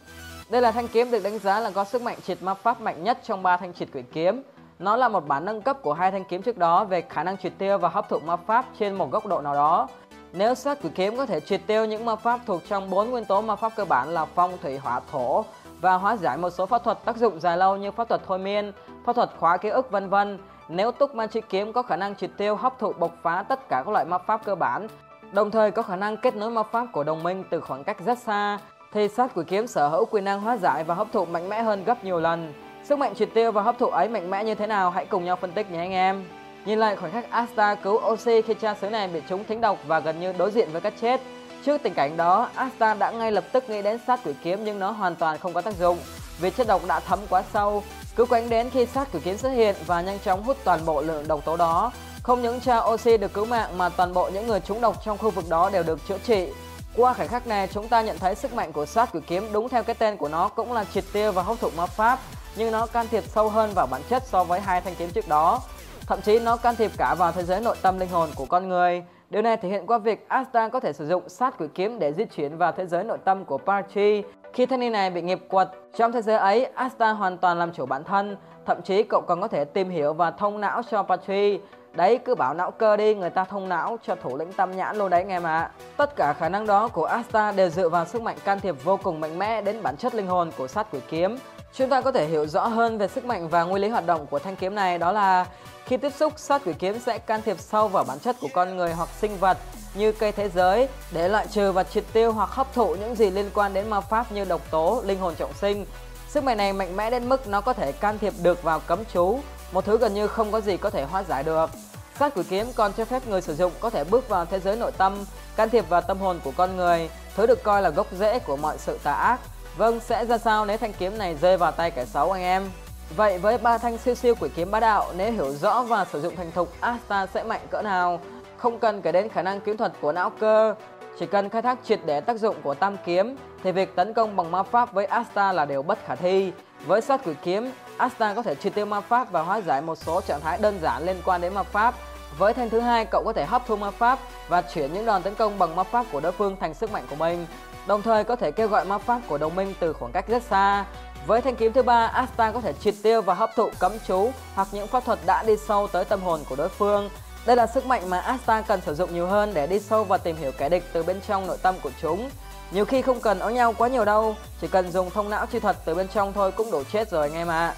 Đây 0.51 0.63
là 0.63 0.71
thanh 0.71 0.89
kiếm 0.89 1.11
được 1.11 1.23
đánh 1.23 1.39
giá 1.39 1.61
là 1.61 1.71
có 1.71 1.85
sức 1.85 2.03
mạnh 2.03 2.19
triệt 2.27 2.43
ma 2.43 2.55
pháp 2.55 2.81
mạnh 2.81 3.05
nhất 3.05 3.19
trong 3.25 3.43
ba 3.43 3.57
thanh 3.57 3.75
triệt 3.75 3.89
quỷ 3.93 4.03
kiếm. 4.13 4.43
Nó 4.79 4.97
là 4.97 5.09
một 5.09 5.27
bản 5.27 5.45
nâng 5.45 5.63
cấp 5.63 5.83
của 5.83 5.93
hai 5.93 6.11
thanh 6.11 6.25
kiếm 6.25 6.43
trước 6.43 6.59
đó 6.59 6.85
về 6.85 7.01
khả 7.01 7.23
năng 7.23 7.37
triệt 7.37 7.53
tiêu 7.59 7.79
và 7.79 7.89
hấp 7.89 8.09
thụ 8.09 8.19
ma 8.19 8.37
pháp 8.37 8.65
trên 8.79 8.95
một 8.95 9.11
góc 9.11 9.27
độ 9.27 9.41
nào 9.41 9.55
đó. 9.55 9.89
Nếu 10.33 10.55
sát 10.55 10.79
quỷ 10.83 10.91
kiếm 10.95 11.17
có 11.17 11.27
thể 11.27 11.41
triệt 11.41 11.61
tiêu 11.67 11.85
những 11.85 12.05
ma 12.05 12.17
pháp 12.17 12.41
thuộc 12.47 12.63
trong 12.69 12.91
bốn 12.91 13.11
nguyên 13.11 13.25
tố 13.25 13.41
ma 13.41 13.57
pháp 13.57 13.73
cơ 13.77 13.85
bản 13.85 14.09
là 14.09 14.27
phong, 14.35 14.59
thủy, 14.63 14.79
hỏa, 14.79 15.01
thổ 15.13 15.45
và 15.81 15.95
hóa 15.95 16.17
giải 16.17 16.37
một 16.37 16.51
số 16.51 16.67
pháp 16.67 16.85
thuật 16.85 17.05
tác 17.05 17.17
dụng 17.17 17.41
dài 17.41 17.57
lâu 17.57 17.77
như 17.77 17.91
pháp 17.91 18.09
thuật 18.09 18.21
thôi 18.27 18.39
miên, 18.39 18.73
pháp 19.05 19.13
thuật 19.13 19.31
khóa 19.39 19.57
ký 19.57 19.69
ức 19.69 19.91
vân 19.91 20.09
vân. 20.09 20.39
Nếu 20.69 20.93
túc 20.93 21.15
ma 21.15 21.27
chi 21.27 21.41
kiếm 21.49 21.73
có 21.73 21.83
khả 21.83 21.97
năng 21.97 22.17
triệt 22.17 22.31
tiêu 22.37 22.57
hấp 22.57 22.79
thụ 22.79 22.93
bộc 22.93 23.11
phá 23.23 23.45
tất 23.49 23.69
cả 23.69 23.83
các 23.87 23.93
loại 23.93 24.05
ma 24.05 24.19
pháp 24.19 24.45
cơ 24.45 24.55
bản, 24.55 24.89
đồng 25.33 25.51
thời 25.51 25.71
có 25.71 25.83
khả 25.83 25.97
năng 25.97 26.17
kết 26.17 26.37
nối 26.37 26.51
ma 26.51 26.63
pháp 26.63 26.87
của 26.93 27.05
đồng 27.05 27.23
minh 27.23 27.45
từ 27.51 27.61
khoảng 27.61 27.85
cách 27.85 27.97
rất 28.07 28.19
xa, 28.19 28.59
thì 28.93 29.09
sát 29.09 29.31
quỷ 29.35 29.45
kiếm 29.47 29.67
sở 29.67 29.89
hữu 29.89 30.05
quyền 30.05 30.25
năng 30.25 30.41
hóa 30.41 30.57
giải 30.57 30.85
và 30.85 30.95
hấp 30.95 31.07
thụ 31.13 31.25
mạnh 31.25 31.49
mẽ 31.49 31.63
hơn 31.63 31.85
gấp 31.85 32.05
nhiều 32.05 32.21
lần. 32.21 32.53
Sức 32.85 32.99
mạnh 32.99 33.15
triệt 33.15 33.29
tiêu 33.35 33.53
và 33.53 33.63
hấp 33.63 33.79
thụ 33.79 33.87
ấy 33.87 34.09
mạnh 34.09 34.31
mẽ 34.31 34.45
như 34.45 34.55
thế 34.55 34.67
nào 34.67 34.91
hãy 34.91 35.07
cùng 35.07 35.25
nhau 35.25 35.37
phân 35.37 35.53
tích 35.53 35.71
nhé 35.71 35.79
anh 35.79 35.93
em. 35.93 36.25
Nhìn 36.65 36.79
lại 36.79 36.97
khoảnh 36.97 37.13
khắc 37.13 37.31
Asta 37.31 37.75
cứu 37.75 38.01
Oxy 38.13 38.43
khi 38.43 38.55
cha 38.55 38.75
xứ 38.75 38.91
này 38.91 39.09
bị 39.09 39.23
trúng 39.29 39.45
thính 39.45 39.61
độc 39.61 39.79
và 39.87 40.01
gần 40.01 40.21
như 40.21 40.33
đối 40.33 40.51
diện 40.51 40.69
với 40.73 40.81
cái 40.81 40.93
chết. 41.01 41.21
Trước 41.65 41.83
tình 41.83 41.95
cảnh 41.95 42.17
đó, 42.17 42.49
Asta 42.55 42.95
đã 42.95 43.11
ngay 43.11 43.33
lập 43.33 43.45
tức 43.53 43.71
nghĩ 43.71 43.83
đến 43.83 43.99
sát 44.07 44.21
quỷ 44.25 44.33
kiếm 44.43 44.65
nhưng 44.65 44.79
nó 44.79 44.91
hoàn 44.91 45.15
toàn 45.15 45.39
không 45.39 45.53
có 45.53 45.61
tác 45.61 45.75
dụng 45.75 45.99
vì 46.41 46.51
chất 46.51 46.67
độc 46.67 46.83
đã 46.89 47.01
thấm 47.01 47.19
quá 47.31 47.43
sâu. 47.53 47.83
Cứ 48.17 48.25
quánh 48.25 48.49
đến 48.49 48.71
khi 48.71 48.87
sát 48.87 49.13
cử 49.13 49.19
kiếm 49.25 49.39
xuất 49.39 49.49
hiện 49.51 49.77
và 49.87 50.01
nhanh 50.01 50.19
chóng 50.19 50.43
hút 50.43 50.57
toàn 50.65 50.81
bộ 50.87 51.03
lượng 51.03 51.29
độc 51.29 51.45
tố 51.45 51.57
đó. 51.57 51.93
Không 52.23 52.43
những 52.43 52.61
cha 52.61 52.79
Oxy 52.79 53.17
được 53.17 53.33
cứu 53.33 53.45
mạng 53.45 53.79
mà 53.79 53.89
toàn 53.89 54.15
bộ 54.15 54.31
những 54.33 54.47
người 54.47 54.61
trúng 54.61 54.81
độc 54.81 55.05
trong 55.05 55.19
khu 55.19 55.31
vực 55.31 55.45
đó 55.49 55.71
đều 55.71 55.83
được 55.83 55.99
chữa 56.09 56.19
trị. 56.19 56.49
Qua 56.97 57.15
khoảnh 57.15 57.29
khắc 57.29 57.47
này, 57.47 57.69
chúng 57.73 57.89
ta 57.89 58.03
nhận 58.03 58.19
thấy 58.19 58.35
sức 58.35 58.55
mạnh 58.55 58.73
của 58.73 58.87
sát 58.87 59.09
quỷ 59.13 59.21
kiếm 59.27 59.49
đúng 59.53 59.69
theo 59.69 59.83
cái 59.83 59.95
tên 59.95 60.17
của 60.17 60.29
nó 60.29 60.49
cũng 60.49 60.73
là 60.73 60.85
triệt 60.85 61.05
tiêu 61.13 61.33
và 61.33 61.43
hấp 61.43 61.61
thụ 61.61 61.71
ma 61.77 61.87
pháp, 61.87 62.19
nhưng 62.57 62.73
nó 62.73 62.87
can 62.87 63.07
thiệp 63.11 63.25
sâu 63.25 63.49
hơn 63.49 63.71
vào 63.75 63.87
bản 63.87 64.03
chất 64.09 64.23
so 64.27 64.45
với 64.45 64.61
hai 64.61 64.81
thanh 64.81 64.95
kiếm 64.95 65.11
trước 65.11 65.29
đó. 65.29 65.61
Thậm 66.07 66.21
chí 66.21 66.39
nó 66.39 66.57
can 66.57 66.77
thiệp 66.77 66.91
cả 66.99 67.15
vào 67.15 67.33
thế 67.33 67.43
giới 67.43 67.61
nội 67.61 67.77
tâm 67.83 67.99
linh 67.99 68.09
hồn 68.09 68.29
của 68.35 68.45
con 68.45 68.69
người. 68.69 69.05
Điều 69.31 69.43
này 69.43 69.57
thể 69.57 69.69
hiện 69.69 69.87
qua 69.87 69.99
việc 69.99 70.29
Asta 70.29 70.69
có 70.69 70.81
thể 70.81 70.93
sử 70.93 71.09
dụng 71.09 71.29
sát 71.29 71.55
quỷ 71.59 71.67
kiếm 71.75 71.99
để 71.99 72.13
di 72.13 72.25
chuyển 72.25 72.57
vào 72.57 72.73
thế 72.73 72.87
giới 72.87 73.05
nội 73.05 73.19
tâm 73.25 73.45
của 73.45 73.59
Parchi. 73.59 74.23
Khi 74.57 74.67
thanh 74.67 74.81
niên 74.81 74.93
này 74.93 75.11
bị 75.11 75.23
nghiệp 75.23 75.39
quật, 75.49 75.69
trong 75.97 76.13
thế 76.13 76.23
giới 76.23 76.37
ấy, 76.37 76.65
Asta 76.65 77.11
hoàn 77.11 77.39
toàn 77.39 77.59
làm 77.59 77.73
chủ 77.73 77.87
bản 77.87 78.05
thân. 78.05 78.37
Thậm 78.67 78.83
chí 78.83 79.03
cậu 79.03 79.21
còn 79.21 79.41
có 79.41 79.49
thể 79.49 79.65
tìm 79.65 79.91
hiểu 79.91 80.13
và 80.13 80.31
thông 80.31 80.61
não 80.61 80.83
cho 80.91 81.03
Patry. 81.03 81.61
Đấy, 81.93 82.19
cứ 82.19 82.35
bảo 82.35 82.55
não 82.55 82.71
cơ 82.71 82.97
đi, 82.97 83.15
người 83.15 83.31
ta 83.31 83.45
thông 83.45 83.69
não 83.69 83.97
cho 84.07 84.15
thủ 84.15 84.37
lĩnh 84.37 84.53
tâm 84.53 84.77
nhãn 84.77 84.97
luôn 84.97 85.11
đấy 85.11 85.25
nghe 85.25 85.39
mà. 85.39 85.71
Tất 85.97 86.17
cả 86.17 86.33
khả 86.33 86.49
năng 86.49 86.67
đó 86.67 86.89
của 86.89 87.05
Asta 87.05 87.53
đều 87.53 87.69
dựa 87.69 87.89
vào 87.89 88.05
sức 88.05 88.23
mạnh 88.23 88.37
can 88.45 88.61
thiệp 88.61 88.85
vô 88.85 88.99
cùng 89.03 89.21
mạnh 89.21 89.39
mẽ 89.39 89.63
đến 89.63 89.83
bản 89.83 89.97
chất 89.97 90.15
linh 90.15 90.27
hồn 90.27 90.51
của 90.59 90.69
sát 90.69 90.87
quỷ 90.93 91.01
kiếm. 91.09 91.39
Chúng 91.73 91.89
ta 91.89 92.01
có 92.01 92.13
thể 92.13 92.27
hiểu 92.27 92.47
rõ 92.47 92.67
hơn 92.67 92.99
về 92.99 93.09
sức 93.09 93.25
mạnh 93.25 93.49
và 93.49 93.65
nguyên 93.65 93.83
lý 93.83 93.89
hoạt 93.89 94.07
động 94.07 94.27
của 94.27 94.39
thanh 94.39 94.57
kiếm 94.57 94.75
này 94.75 94.99
đó 94.99 95.13
là 95.13 95.47
khi 95.87 95.97
tiếp 95.97 96.13
xúc, 96.19 96.33
sát 96.37 96.63
quỷ 96.65 96.73
kiếm 96.79 97.01
sẽ 97.07 97.19
can 97.19 97.43
thiệp 97.43 97.57
sâu 97.61 97.89
vào 97.89 98.05
bản 98.05 98.19
chất 98.19 98.37
của 98.41 98.49
con 98.55 98.77
người 98.77 98.93
hoặc 98.93 99.09
sinh 99.21 99.39
vật 99.39 99.59
như 99.95 100.13
cây 100.13 100.33
thế 100.33 100.49
giới 100.49 100.89
để 101.11 101.29
loại 101.29 101.47
trừ 101.47 101.73
và 101.73 101.85
triệt 101.85 102.05
tiêu 102.13 102.33
hoặc 102.33 102.51
hấp 102.51 102.75
thụ 102.75 102.95
những 102.95 103.15
gì 103.15 103.31
liên 103.31 103.51
quan 103.55 103.75
đến 103.75 103.91
ma 103.91 104.01
pháp 104.01 104.33
như 104.33 104.45
độc 104.45 104.61
tố, 104.71 105.03
linh 105.05 105.19
hồn 105.19 105.35
trọng 105.35 105.55
sinh. 105.61 105.87
Sức 106.29 106.45
mạnh 106.45 106.57
này 106.57 106.73
mạnh 106.73 106.97
mẽ 106.97 107.11
đến 107.11 107.29
mức 107.29 107.49
nó 107.49 107.61
có 107.61 107.73
thể 107.73 107.93
can 107.93 108.19
thiệp 108.19 108.33
được 108.43 108.63
vào 108.63 108.81
cấm 108.81 109.05
chú, 109.13 109.39
một 109.73 109.85
thứ 109.85 109.99
gần 109.99 110.15
như 110.15 110.27
không 110.27 110.53
có 110.53 110.61
gì 110.61 110.77
có 110.77 110.91
thể 110.91 111.05
hóa 111.05 111.23
giải 111.23 111.43
được. 111.43 111.71
Sát 112.19 112.35
quỷ 112.35 112.43
kiếm 112.51 112.67
còn 112.75 112.93
cho 112.93 113.05
phép 113.05 113.23
người 113.29 113.41
sử 113.43 113.55
dụng 113.55 113.73
có 113.81 113.91
thể 113.91 114.05
bước 114.05 114.29
vào 114.29 114.45
thế 114.45 114.61
giới 114.61 114.77
nội 114.77 114.93
tâm, 114.93 115.25
can 115.57 115.71
thiệp 115.71 115.89
vào 115.89 116.01
tâm 116.01 116.19
hồn 116.19 116.41
của 116.45 116.53
con 116.57 116.77
người, 116.77 117.11
thứ 117.37 117.47
được 117.47 117.63
coi 117.63 117.83
là 117.83 117.91
gốc 117.91 118.07
rễ 118.13 118.39
của 118.39 118.57
mọi 118.57 118.79
sự 118.79 118.99
tà 119.03 119.13
ác. 119.13 119.41
Vâng, 119.77 120.01
sẽ 120.01 120.25
ra 120.25 120.39
sao 120.39 120.65
nếu 120.65 120.77
thanh 120.77 120.93
kiếm 120.93 121.19
này 121.19 121.37
rơi 121.41 121.57
vào 121.57 121.73
tay 121.73 121.91
kẻ 121.91 122.05
xấu 122.05 122.33
anh 122.33 122.43
em? 122.43 122.71
Vậy 123.11 123.39
với 123.39 123.59
ba 123.59 123.79
thanh 123.79 123.99
siêu 123.99 124.15
siêu 124.15 124.35
quỷ 124.41 124.49
kiếm 124.57 124.71
bá 124.71 124.81
đạo, 124.81 125.13
nếu 125.17 125.33
hiểu 125.33 125.53
rõ 125.53 125.83
và 125.83 126.05
sử 126.05 126.21
dụng 126.21 126.37
thành 126.37 126.53
thục, 126.53 126.73
Asta 126.81 127.27
sẽ 127.27 127.45
mạnh 127.45 127.61
cỡ 127.71 127.83
nào? 127.83 128.21
Không 128.57 128.79
cần 128.79 129.03
kể 129.03 129.13
đến 129.13 129.29
khả 129.29 129.43
năng 129.43 129.61
kiếm 129.61 129.77
thuật 129.77 129.93
của 130.01 130.13
não 130.13 130.31
cơ, 130.31 130.75
chỉ 131.19 131.27
cần 131.27 131.49
khai 131.49 131.63
thác 131.63 131.79
triệt 131.85 132.01
để 132.05 132.21
tác 132.21 132.39
dụng 132.39 132.57
của 132.63 132.75
tam 132.75 132.97
kiếm 133.05 133.37
thì 133.63 133.73
việc 133.73 133.97
tấn 133.97 134.15
công 134.15 134.37
bằng 134.37 134.51
ma 134.51 134.63
pháp 134.63 134.93
với 134.93 135.07
Asta 135.07 135.53
là 135.53 135.65
điều 135.65 135.83
bất 135.83 135.99
khả 136.07 136.15
thi. 136.15 136.53
Với 136.87 137.01
sát 137.01 137.21
quỷ 137.25 137.35
kiếm, 137.43 137.71
Asta 137.97 138.35
có 138.35 138.43
thể 138.43 138.55
triệt 138.55 138.75
tiêu 138.75 138.87
ma 138.87 139.01
pháp 139.01 139.31
và 139.31 139.43
hóa 139.43 139.61
giải 139.61 139.83
một 139.83 139.95
số 139.95 140.21
trạng 140.21 140.41
thái 140.41 140.59
đơn 140.59 140.79
giản 140.83 141.07
liên 141.07 141.17
quan 141.25 141.41
đến 141.41 141.55
ma 141.55 141.63
pháp. 141.63 141.95
Với 142.39 142.55
thanh 142.55 142.71
thứ 142.71 142.81
hai, 142.81 143.05
cậu 143.05 143.23
có 143.25 143.33
thể 143.33 143.45
hấp 143.45 143.67
thu 143.67 143.77
ma 143.77 143.91
pháp 143.91 144.19
và 144.49 144.63
chuyển 144.63 144.93
những 144.93 145.07
đòn 145.07 145.23
tấn 145.23 145.35
công 145.35 145.59
bằng 145.59 145.77
ma 145.77 145.83
pháp 145.83 146.07
của 146.13 146.21
đối 146.21 146.33
phương 146.33 146.57
thành 146.61 146.75
sức 146.75 146.93
mạnh 146.93 147.05
của 147.11 147.17
mình. 147.17 147.47
Đồng 147.87 148.03
thời 148.03 148.25
có 148.25 148.37
thể 148.37 148.51
kêu 148.51 148.69
gọi 148.69 148.85
ma 148.85 148.99
pháp 148.99 149.21
của 149.29 149.39
đồng 149.39 149.55
minh 149.55 149.75
từ 149.81 149.93
khoảng 149.93 150.13
cách 150.13 150.29
rất 150.29 150.43
xa. 150.43 150.85
Với 151.27 151.41
thanh 151.41 151.57
kiếm 151.57 151.73
thứ 151.73 151.83
ba, 151.83 152.07
Asta 152.07 152.53
có 152.53 152.61
thể 152.61 152.73
triệt 152.73 152.95
tiêu 153.03 153.23
và 153.23 153.35
hấp 153.35 153.51
thụ 153.57 153.71
cấm 153.79 153.93
chú 154.07 154.31
hoặc 154.55 154.69
những 154.73 154.87
pháp 154.87 155.05
thuật 155.05 155.19
đã 155.27 155.43
đi 155.43 155.57
sâu 155.69 155.87
tới 155.87 156.05
tâm 156.05 156.23
hồn 156.23 156.41
của 156.49 156.57
đối 156.57 156.69
phương. 156.69 157.11
Đây 157.47 157.57
là 157.57 157.67
sức 157.67 157.87
mạnh 157.87 158.11
mà 158.11 158.19
Asta 158.19 158.63
cần 158.63 158.81
sử 158.81 158.95
dụng 158.95 159.15
nhiều 159.15 159.27
hơn 159.27 159.55
để 159.55 159.67
đi 159.67 159.79
sâu 159.79 160.05
và 160.05 160.19
tìm 160.19 160.37
hiểu 160.37 160.53
kẻ 160.59 160.69
địch 160.69 160.85
từ 160.93 161.03
bên 161.03 161.21
trong 161.29 161.47
nội 161.47 161.57
tâm 161.63 161.75
của 161.83 161.91
chúng. 162.03 162.31
Nhiều 162.71 162.85
khi 162.85 163.03
không 163.03 163.21
cần 163.21 163.39
áo 163.39 163.51
nhau 163.51 163.75
quá 163.79 163.89
nhiều 163.89 164.05
đâu, 164.05 164.37
chỉ 164.61 164.69
cần 164.69 164.93
dùng 164.93 165.11
thông 165.11 165.31
não 165.31 165.47
chi 165.47 165.59
thuật 165.59 165.77
từ 165.85 165.95
bên 165.95 166.09
trong 166.09 166.33
thôi 166.33 166.53
cũng 166.53 166.71
đủ 166.71 166.83
chết 166.93 167.11
rồi 167.11 167.23
anh 167.23 167.35
em 167.35 167.49
ạ. 167.49 167.67
À. 167.67 167.75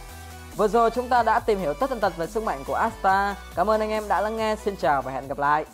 Vừa 0.57 0.69
rồi 0.69 0.91
chúng 0.91 1.09
ta 1.09 1.23
đã 1.23 1.41
tìm 1.41 1.59
hiểu 1.59 1.75
tất 1.75 1.91
tần 1.91 2.01
tật 2.01 2.17
về 2.17 2.27
sức 2.27 2.43
mạnh 2.43 2.65
của 2.67 2.75
Asta. 2.75 3.37
Cảm 3.55 3.71
ơn 3.71 3.81
anh 3.81 3.91
em 3.91 4.09
đã 4.09 4.21
lắng 4.21 4.37
nghe, 4.37 4.57
xin 4.65 4.77
chào 4.77 5.03
và 5.03 5.13
hẹn 5.13 5.29
gặp 5.29 5.39
lại. 5.39 5.65